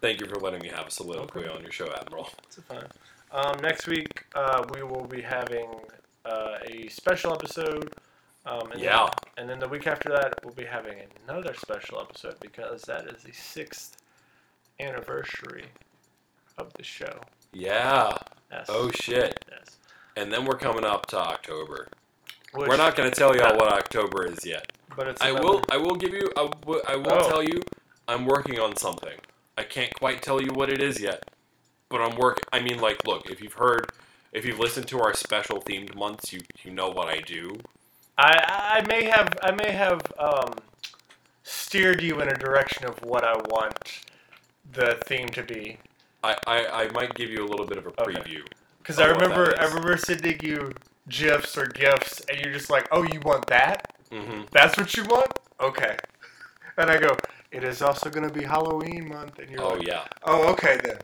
Thank 0.00 0.20
you 0.20 0.28
for 0.28 0.36
letting 0.36 0.60
me 0.60 0.68
have 0.68 0.86
a 0.86 0.90
soliloquy 0.92 1.48
on 1.48 1.60
your 1.62 1.72
show, 1.72 1.92
Admiral. 2.00 2.30
It's 2.46 2.60
fine. 2.68 2.86
Um, 3.32 3.56
next 3.60 3.88
week, 3.88 4.24
uh, 4.36 4.64
we 4.72 4.84
will 4.84 5.04
be 5.04 5.20
having 5.20 5.68
uh, 6.24 6.58
a 6.64 6.86
special 6.90 7.32
episode. 7.32 7.92
Um, 8.46 8.70
and 8.70 8.80
Yeah. 8.80 9.08
Then, 9.34 9.42
and 9.42 9.50
then 9.50 9.58
the 9.58 9.66
week 9.68 9.88
after 9.88 10.10
that, 10.10 10.34
we'll 10.44 10.54
be 10.54 10.64
having 10.64 10.98
another 11.26 11.52
special 11.54 12.00
episode 12.00 12.36
because 12.40 12.82
that 12.82 13.06
is 13.08 13.24
the 13.24 13.32
sixth 13.32 13.96
anniversary 14.78 15.64
of 16.56 16.72
the 16.74 16.84
show. 16.84 17.18
Yeah. 17.52 18.16
Yes. 18.52 18.66
Oh 18.68 18.92
shit. 18.92 19.44
yes. 19.50 19.78
And 20.16 20.32
then 20.32 20.44
we're 20.44 20.56
coming 20.56 20.84
up 20.84 21.06
to 21.06 21.18
October. 21.18 21.88
Which, 22.52 22.68
we're 22.68 22.76
not 22.76 22.96
going 22.96 23.10
to 23.10 23.16
tell 23.16 23.36
y'all 23.36 23.56
what 23.56 23.72
October 23.72 24.26
is 24.26 24.44
yet. 24.44 24.72
But 24.96 25.06
it's 25.08 25.22
I 25.22 25.28
another- 25.30 25.44
will. 25.46 25.62
I 25.70 25.76
will 25.76 25.94
give 25.94 26.12
you. 26.12 26.30
I 26.36 26.50
will, 26.66 26.82
I 26.86 26.96
will 26.96 27.12
Oh. 27.12 27.28
tell 27.28 27.42
you. 27.42 27.62
I'm 28.08 28.26
working 28.26 28.58
on 28.58 28.76
something. 28.76 29.18
I 29.56 29.62
can't 29.62 29.94
quite 29.94 30.20
tell 30.22 30.40
you 30.42 30.52
what 30.52 30.68
it 30.68 30.82
is 30.82 31.00
yet, 31.00 31.30
but 31.88 32.00
I'm 32.00 32.16
working. 32.16 32.44
I 32.52 32.60
mean, 32.60 32.80
like, 32.80 33.06
look. 33.06 33.30
If 33.30 33.40
you've 33.40 33.52
heard, 33.54 33.90
if 34.32 34.44
you've 34.44 34.58
listened 34.58 34.88
to 34.88 35.00
our 35.00 35.14
special 35.14 35.60
themed 35.60 35.94
months, 35.94 36.32
you 36.32 36.40
you 36.64 36.72
know 36.72 36.88
what 36.90 37.08
I 37.08 37.20
do. 37.20 37.56
I, 38.18 38.80
I 38.82 38.86
may 38.86 39.04
have 39.04 39.28
I 39.42 39.52
may 39.52 39.70
have 39.70 40.00
um, 40.18 40.54
steered 41.42 42.02
you 42.02 42.20
in 42.20 42.28
a 42.28 42.34
direction 42.34 42.84
of 42.86 43.02
what 43.04 43.24
I 43.24 43.34
want 43.34 44.00
the 44.72 44.98
theme 45.06 45.28
to 45.30 45.42
be. 45.42 45.78
I, 46.22 46.36
I, 46.46 46.66
I 46.84 46.88
might 46.92 47.14
give 47.14 47.30
you 47.30 47.44
a 47.44 47.48
little 47.48 47.66
bit 47.66 47.78
of 47.78 47.86
a 47.86 47.90
preview. 47.92 48.42
Because 48.78 48.98
Oh, 48.98 49.04
I 49.04 49.06
remember 49.06 49.54
I 49.58 49.64
remember 49.66 49.96
sending 49.96 50.38
you 50.42 50.72
gifs 51.08 51.56
or 51.56 51.66
gifts, 51.66 52.20
and 52.30 52.40
you're 52.40 52.52
just 52.52 52.70
like, 52.70 52.86
"Oh, 52.92 53.02
you 53.02 53.20
want 53.20 53.46
that? 53.46 53.94
hmm 54.12 54.42
That's 54.52 54.76
what 54.76 54.96
you 54.96 55.04
want? 55.04 55.30
Okay." 55.60 55.96
And 56.76 56.90
I 56.90 56.98
go, 56.98 57.16
"It 57.50 57.64
is 57.64 57.82
also 57.82 58.10
going 58.10 58.26
to 58.28 58.32
be 58.34 58.44
Halloween 58.44 59.08
month," 59.08 59.38
and 59.38 59.50
you're 59.50 59.62
Oh 59.62 59.74
like, 59.74 59.86
yeah. 59.86 60.04
"Oh, 60.24 60.48
okay 60.52 60.78
then." 60.82 60.98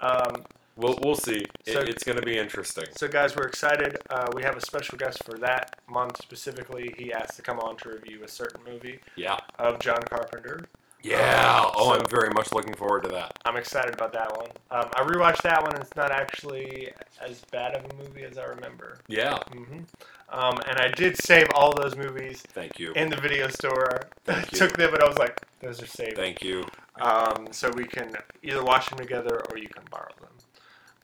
Um, 0.00 0.44
We'll 0.76 0.98
we'll 1.02 1.16
see. 1.16 1.40
It, 1.66 1.74
So- 1.74 1.80
it's 1.80 2.04
going 2.04 2.16
to 2.18 2.24
be 2.24 2.38
interesting. 2.38 2.86
so, 2.96 3.06
guys, 3.06 3.36
we're 3.36 3.46
excited. 3.46 3.98
Uh, 4.08 4.28
we 4.34 4.42
have 4.44 4.56
a 4.56 4.62
special 4.62 4.96
guest 4.96 5.22
for 5.24 5.36
that 5.38 5.76
month 5.90 6.16
specifically. 6.22 6.94
He 6.96 7.12
asked 7.12 7.36
to 7.36 7.42
come 7.42 7.58
on 7.58 7.76
to 7.78 7.90
review 7.90 8.22
a 8.24 8.28
certain 8.28 8.62
movie 8.64 8.98
Yeah. 9.14 9.36
of 9.58 9.78
John 9.80 10.00
Carpenter. 10.08 10.64
Yeah. 11.02 11.64
Oh, 11.74 11.94
so- 11.94 12.00
I'm 12.00 12.06
very 12.10 12.30
much 12.30 12.52
looking 12.52 12.74
forward 12.74 13.04
to 13.04 13.08
that. 13.10 13.38
I'm 13.44 13.56
excited 13.56 13.94
about 13.94 14.12
that 14.12 14.36
one. 14.36 14.48
Um, 14.70 14.90
I 14.94 15.02
rewatched 15.02 15.42
that 15.42 15.62
one, 15.62 15.74
and 15.74 15.82
it's 15.82 15.96
not 15.96 16.10
actually 16.10 16.90
as 17.20 17.42
bad 17.50 17.74
of 17.74 17.84
a 17.90 17.94
movie 18.02 18.22
as 18.22 18.36
I 18.38 18.44
remember. 18.44 18.98
Yeah. 19.08 19.38
hmm 19.50 19.80
Um, 20.28 20.58
and 20.68 20.78
I 20.78 20.88
did 20.88 21.16
save 21.16 21.46
all 21.54 21.74
those 21.74 21.96
movies 21.96 22.42
Thank 22.52 22.78
you. 22.78 22.92
in 22.92 23.08
the 23.10 23.16
video 23.16 23.48
store. 23.48 24.00
I 24.28 24.40
took 24.52 24.76
them, 24.76 24.94
and 24.94 25.02
I 25.02 25.08
was 25.08 25.18
like, 25.18 25.40
"Those 25.60 25.82
are 25.82 25.86
saved." 25.86 26.16
Thank 26.16 26.42
you. 26.42 26.64
Um, 27.00 27.48
so 27.50 27.70
we 27.70 27.84
can 27.84 28.12
either 28.42 28.62
watch 28.62 28.88
them 28.90 28.98
together 28.98 29.42
or 29.50 29.58
you 29.58 29.68
can 29.68 29.82
borrow 29.90 30.12
them. 30.20 30.30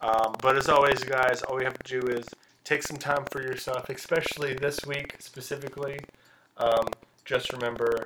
Um, 0.02 0.34
but 0.42 0.56
as 0.56 0.68
always, 0.68 1.02
guys, 1.02 1.42
all 1.42 1.56
we 1.56 1.64
have 1.64 1.78
to 1.78 2.00
do 2.00 2.06
is 2.08 2.26
take 2.64 2.82
some 2.82 2.98
time 2.98 3.24
for 3.30 3.40
yourself, 3.42 3.88
especially 3.88 4.54
this 4.54 4.84
week 4.86 5.16
specifically. 5.20 5.98
Um, 6.58 6.88
just 7.24 7.52
remember, 7.52 8.04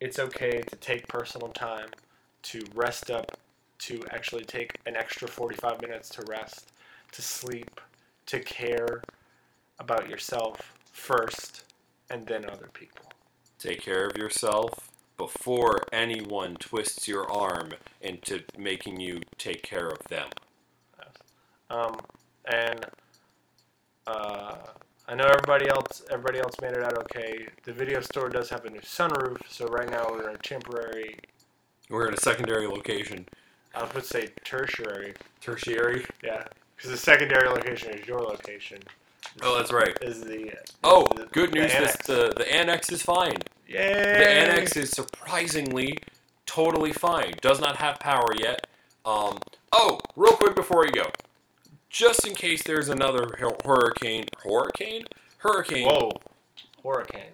it's 0.00 0.18
okay 0.18 0.60
to 0.62 0.76
take 0.76 1.06
personal 1.08 1.48
time 1.48 1.88
to 2.42 2.64
rest 2.74 3.10
up, 3.10 3.36
to 3.78 4.02
actually 4.10 4.44
take 4.44 4.78
an 4.86 4.96
extra 4.96 5.28
45 5.28 5.82
minutes 5.82 6.08
to 6.10 6.22
rest, 6.22 6.72
to 7.12 7.22
sleep, 7.22 7.80
to 8.26 8.40
care 8.40 9.02
about 9.78 10.08
yourself 10.08 10.74
first, 10.92 11.64
and 12.10 12.26
then 12.26 12.48
other 12.48 12.68
people. 12.72 13.06
Take 13.58 13.82
care 13.82 14.06
of 14.06 14.16
yourself 14.16 14.90
before 15.16 15.82
anyone 15.92 16.54
twists 16.56 17.08
your 17.08 17.30
arm 17.30 17.72
into 18.00 18.42
making 18.56 19.00
you 19.00 19.20
take 19.36 19.62
care 19.62 19.88
of 19.88 19.98
them. 20.08 20.28
Um, 21.70 21.98
and 22.46 22.86
uh, 24.06 24.56
I 25.08 25.14
know 25.14 25.24
everybody 25.24 25.68
else 25.70 26.02
everybody 26.10 26.38
else 26.38 26.54
made 26.60 26.72
it 26.72 26.82
out 26.82 26.98
okay. 26.98 27.46
The 27.64 27.72
video 27.72 28.00
store 28.02 28.28
does 28.28 28.50
have 28.50 28.64
a 28.66 28.70
new 28.70 28.80
sunroof, 28.80 29.38
so 29.48 29.66
right 29.66 29.90
now 29.90 30.06
we're 30.10 30.28
in 30.28 30.34
a 30.34 30.38
temporary. 30.38 31.18
We're 31.88 32.08
in 32.08 32.14
a 32.14 32.20
secondary 32.20 32.66
location. 32.66 33.26
I 33.74 33.84
would 33.94 34.04
say 34.04 34.28
tertiary, 34.44 35.14
Tertiary. 35.40 36.04
yeah, 36.22 36.44
because 36.76 36.90
the 36.90 36.96
secondary 36.96 37.48
location 37.48 37.92
is 37.94 38.06
your 38.06 38.20
location. 38.20 38.80
Oh, 39.42 39.56
that's 39.56 39.72
right. 39.72 39.96
Is 40.02 40.20
the 40.22 40.52
Oh, 40.84 41.06
the- 41.16 41.26
good 41.26 41.52
the 41.52 41.60
news. 41.60 41.72
This, 41.72 41.96
the 41.98 42.32
the 42.36 42.52
annex 42.54 42.90
is 42.92 43.02
fine. 43.02 43.36
Yay! 43.66 43.76
The 43.78 44.28
annex 44.28 44.76
is 44.76 44.90
surprisingly 44.90 45.98
totally 46.46 46.92
fine. 46.92 47.32
Does 47.40 47.60
not 47.60 47.76
have 47.76 47.98
power 48.00 48.28
yet. 48.38 48.66
Um, 49.06 49.38
oh, 49.72 50.00
real 50.16 50.32
quick 50.32 50.54
before 50.54 50.84
you 50.86 50.92
go, 50.92 51.10
just 51.98 52.24
in 52.24 52.32
case 52.34 52.62
there's 52.62 52.88
another 52.88 53.28
hurricane, 53.64 54.24
hurricane, 54.44 55.04
hurricane. 55.38 55.84
Whoa. 55.84 56.12
Hurricane. 56.84 57.32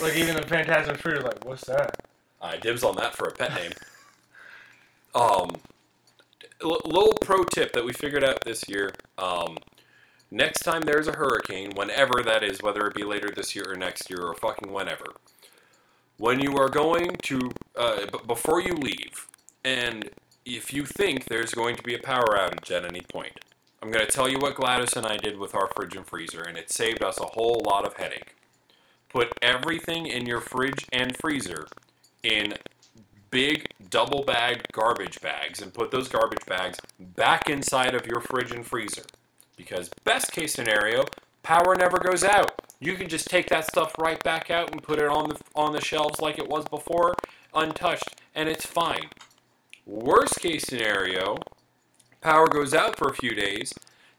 like 0.00 0.16
even 0.16 0.36
the 0.36 0.42
Fantastic 0.42 0.96
Fruit 0.96 1.18
are 1.18 1.22
like, 1.22 1.44
what's 1.44 1.66
that? 1.66 2.00
I 2.40 2.56
dibs 2.56 2.82
on 2.82 2.96
that 2.96 3.14
for 3.14 3.28
a 3.28 3.32
pet 3.32 3.54
name. 3.54 3.72
um, 5.14 5.50
l- 6.62 6.80
little 6.86 7.12
pro 7.20 7.44
tip 7.44 7.74
that 7.74 7.84
we 7.84 7.92
figured 7.92 8.24
out 8.24 8.42
this 8.42 8.66
year. 8.70 8.94
Um, 9.18 9.58
next 10.30 10.60
time 10.62 10.80
there's 10.80 11.06
a 11.06 11.12
hurricane, 11.12 11.72
whenever 11.76 12.22
that 12.24 12.42
is, 12.42 12.62
whether 12.62 12.86
it 12.86 12.94
be 12.94 13.04
later 13.04 13.28
this 13.36 13.54
year 13.54 13.64
or 13.68 13.76
next 13.76 14.08
year 14.08 14.22
or 14.22 14.34
fucking 14.34 14.72
whenever, 14.72 15.04
when 16.16 16.40
you 16.40 16.56
are 16.56 16.70
going 16.70 17.16
to, 17.24 17.38
uh, 17.76 18.06
b- 18.10 18.18
before 18.26 18.62
you 18.62 18.72
leave, 18.74 19.26
and 19.62 20.08
if 20.46 20.72
you 20.72 20.86
think 20.86 21.26
there's 21.26 21.52
going 21.52 21.76
to 21.76 21.82
be 21.82 21.94
a 21.94 21.98
power 21.98 22.28
outage 22.38 22.70
at 22.70 22.86
any 22.86 23.02
point, 23.02 23.38
I'm 23.82 23.90
going 23.90 24.04
to 24.04 24.12
tell 24.12 24.28
you 24.28 24.38
what 24.38 24.56
Gladys 24.56 24.94
and 24.94 25.06
I 25.06 25.16
did 25.16 25.38
with 25.38 25.54
our 25.54 25.68
fridge 25.74 25.96
and 25.96 26.06
freezer, 26.06 26.42
and 26.42 26.58
it 26.58 26.70
saved 26.70 27.02
us 27.02 27.18
a 27.18 27.24
whole 27.24 27.62
lot 27.64 27.86
of 27.86 27.94
headache. 27.96 28.36
Put 29.08 29.32
everything 29.40 30.06
in 30.06 30.26
your 30.26 30.40
fridge 30.40 30.86
and 30.92 31.16
freezer 31.16 31.66
in 32.22 32.54
big 33.30 33.68
double 33.88 34.22
bag 34.24 34.64
garbage 34.72 35.20
bags 35.20 35.62
and 35.62 35.72
put 35.72 35.90
those 35.90 36.08
garbage 36.08 36.44
bags 36.46 36.78
back 36.98 37.48
inside 37.48 37.94
of 37.94 38.06
your 38.06 38.20
fridge 38.20 38.52
and 38.52 38.66
freezer. 38.66 39.04
Because 39.56 39.88
best 40.04 40.30
case 40.32 40.52
scenario, 40.52 41.04
power 41.42 41.74
never 41.74 41.98
goes 41.98 42.22
out. 42.22 42.60
You 42.80 42.94
can 42.96 43.08
just 43.08 43.28
take 43.28 43.48
that 43.48 43.66
stuff 43.66 43.94
right 43.98 44.22
back 44.22 44.50
out 44.50 44.72
and 44.72 44.82
put 44.82 44.98
it 44.98 45.08
on 45.08 45.30
the 45.30 45.40
on 45.54 45.72
the 45.72 45.80
shelves 45.80 46.20
like 46.20 46.38
it 46.38 46.48
was 46.48 46.66
before, 46.68 47.14
untouched, 47.54 48.20
and 48.34 48.48
it's 48.48 48.66
fine. 48.66 49.08
Worst 49.86 50.40
case 50.40 50.64
scenario, 50.64 51.38
power 52.20 52.46
goes 52.48 52.74
out 52.74 52.96
for 52.96 53.08
a 53.08 53.14
few 53.14 53.34
days, 53.34 53.72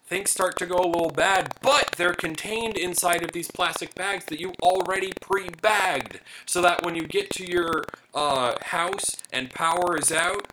things 0.05 0.29
start 0.29 0.57
to 0.57 0.65
go 0.65 0.75
a 0.75 0.85
little 0.85 1.09
bad, 1.11 1.53
but 1.61 1.93
they're 1.97 2.13
contained 2.13 2.77
inside 2.77 3.23
of 3.23 3.31
these 3.31 3.49
plastic 3.49 3.95
bags 3.95 4.25
that 4.25 4.39
you 4.39 4.53
already 4.61 5.11
pre-bagged, 5.21 6.19
so 6.45 6.61
that 6.61 6.83
when 6.83 6.95
you 6.95 7.07
get 7.07 7.29
to 7.29 7.49
your 7.49 7.83
uh, 8.13 8.55
house 8.61 9.15
and 9.31 9.49
power 9.51 9.97
is 9.97 10.11
out, 10.11 10.47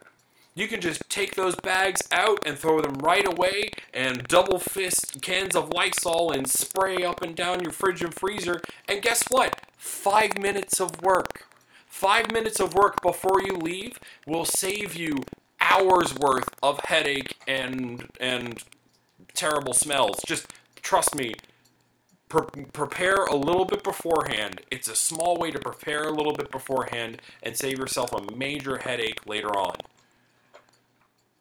you 0.54 0.66
can 0.66 0.80
just 0.80 1.08
take 1.08 1.36
those 1.36 1.54
bags 1.56 2.02
out 2.10 2.44
and 2.44 2.58
throw 2.58 2.80
them 2.80 2.94
right 2.94 3.26
away 3.26 3.70
and 3.94 4.26
double 4.26 4.58
fist 4.58 5.22
cans 5.22 5.54
of 5.54 5.72
Lysol 5.72 6.32
and 6.32 6.48
spray 6.48 7.04
up 7.04 7.22
and 7.22 7.36
down 7.36 7.62
your 7.62 7.70
fridge 7.70 8.02
and 8.02 8.12
freezer. 8.12 8.60
And 8.88 9.00
guess 9.00 9.22
what? 9.28 9.60
Five 9.76 10.36
minutes 10.36 10.80
of 10.80 11.00
work. 11.00 11.46
Five 11.86 12.32
minutes 12.32 12.58
of 12.58 12.74
work 12.74 13.00
before 13.02 13.40
you 13.40 13.56
leave 13.56 14.00
will 14.26 14.44
save 14.44 14.96
you 14.96 15.18
hours 15.60 16.14
worth 16.14 16.48
of 16.60 16.80
headache 16.86 17.36
and 17.48 18.08
and 18.20 18.62
terrible 19.34 19.74
smells. 19.74 20.20
Just 20.26 20.46
trust 20.82 21.16
me. 21.16 21.34
Pre- 22.28 22.66
prepare 22.74 23.24
a 23.24 23.36
little 23.36 23.64
bit 23.64 23.82
beforehand. 23.82 24.60
It's 24.70 24.88
a 24.88 24.96
small 24.96 25.38
way 25.38 25.50
to 25.50 25.58
prepare 25.58 26.04
a 26.04 26.12
little 26.12 26.34
bit 26.34 26.50
beforehand 26.52 27.22
and 27.42 27.56
save 27.56 27.78
yourself 27.78 28.12
a 28.12 28.36
major 28.36 28.78
headache 28.78 29.26
later 29.26 29.48
on. 29.48 29.76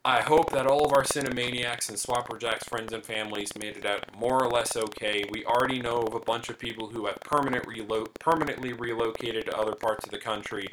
I 0.05 0.21
hope 0.21 0.51
that 0.51 0.67
all 0.67 0.85
of 0.85 0.93
our 0.93 1.03
Cinemaniacs 1.03 1.89
and 1.89 1.97
Swapper 1.97 2.39
Jacks 2.39 2.63
friends 2.69 2.93
and 2.93 3.05
families 3.05 3.51
made 3.61 3.75
it 3.75 3.85
out 3.85 4.05
more 4.17 4.41
or 4.41 4.49
less 4.49 4.77
okay. 4.77 5.25
We 5.29 5.43
already 5.45 5.81
know 5.81 5.97
of 5.99 6.13
a 6.13 6.21
bunch 6.21 6.49
of 6.49 6.57
people 6.57 6.87
who 6.87 7.07
have 7.07 7.19
permanent 7.25 7.65
relo- 7.65 8.07
permanently 8.19 8.71
relocated 8.71 9.47
to 9.47 9.57
other 9.57 9.75
parts 9.75 10.05
of 10.05 10.11
the 10.11 10.17
country, 10.19 10.67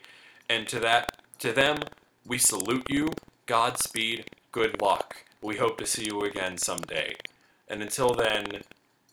and 0.49 0.68
to 0.68 0.78
that, 0.80 1.20
to 1.41 1.53
them, 1.53 1.78
we 2.24 2.39
salute 2.39 2.87
you. 2.89 3.11
Godspeed. 3.47 4.30
Good 4.55 4.81
luck. 4.81 5.17
We 5.43 5.57
hope 5.57 5.79
to 5.79 5.85
see 5.85 6.05
you 6.05 6.21
again 6.21 6.59
someday. 6.59 7.17
And 7.67 7.83
until 7.83 8.11
then, 8.15 8.63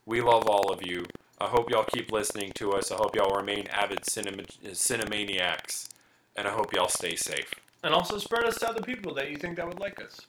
we 0.06 0.22
love 0.22 0.48
all 0.48 0.72
of 0.72 0.86
you. 0.86 1.04
I 1.40 1.48
hope 1.48 1.72
y'all 1.72 1.84
keep 1.84 2.12
listening 2.12 2.52
to 2.58 2.74
us. 2.74 2.92
I 2.92 2.96
hope 2.98 3.16
y'all 3.16 3.36
remain 3.36 3.66
avid 3.72 4.06
cinema- 4.08 4.44
cinemaniacs, 4.44 5.90
and 6.36 6.48
I 6.48 6.52
hope 6.52 6.76
y'all 6.76 6.90
stay 6.90 7.16
safe. 7.16 7.52
And 7.84 7.92
also 7.92 8.20
spread 8.20 8.44
us 8.44 8.60
to 8.60 8.70
other 8.70 8.84
people 8.84 9.16
that 9.16 9.32
you 9.32 9.38
think 9.38 9.56
that 9.56 9.68
would 9.68 9.80
like 9.80 10.00
us. 10.00 10.20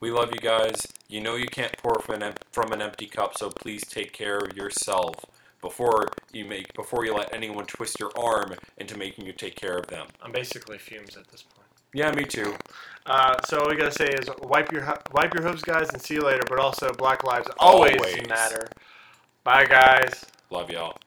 We 0.00 0.10
love 0.10 0.30
you 0.34 0.40
guys. 0.40 0.84
You 1.06 1.20
know 1.20 1.36
you 1.36 1.46
can't 1.46 1.78
pour 1.78 2.00
from 2.00 2.16
an, 2.16 2.22
em- 2.24 2.34
from 2.50 2.72
an 2.72 2.82
empty 2.82 3.06
cup, 3.06 3.38
so 3.38 3.48
please 3.48 3.84
take 3.86 4.12
care 4.12 4.38
of 4.38 4.56
yourself 4.56 5.14
before 5.62 6.08
you 6.32 6.46
make 6.46 6.72
before 6.74 7.04
you 7.04 7.14
let 7.14 7.32
anyone 7.32 7.66
twist 7.66 8.00
your 8.00 8.10
arm 8.18 8.56
into 8.78 8.98
making 8.98 9.24
you 9.24 9.32
take 9.32 9.54
care 9.54 9.78
of 9.78 9.86
them. 9.86 10.08
I'm 10.20 10.32
basically 10.32 10.78
fumes 10.78 11.16
at 11.16 11.28
this 11.28 11.42
point. 11.42 11.59
Yeah, 11.94 12.12
me 12.12 12.24
too. 12.24 12.54
Uh, 13.06 13.36
so 13.44 13.60
all 13.60 13.68
we 13.68 13.76
gotta 13.76 13.90
say 13.90 14.08
is 14.08 14.28
wipe 14.42 14.70
your 14.72 14.86
wipe 15.12 15.34
your 15.34 15.42
hooves, 15.42 15.62
guys, 15.62 15.88
and 15.90 16.00
see 16.00 16.14
you 16.14 16.22
later. 16.22 16.42
But 16.48 16.58
also, 16.58 16.92
Black 16.92 17.24
lives 17.24 17.48
always, 17.58 17.96
Always. 18.00 18.28
matter. 18.28 18.68
Bye, 19.42 19.64
guys. 19.64 20.24
Love 20.50 20.70
y'all. 20.70 21.00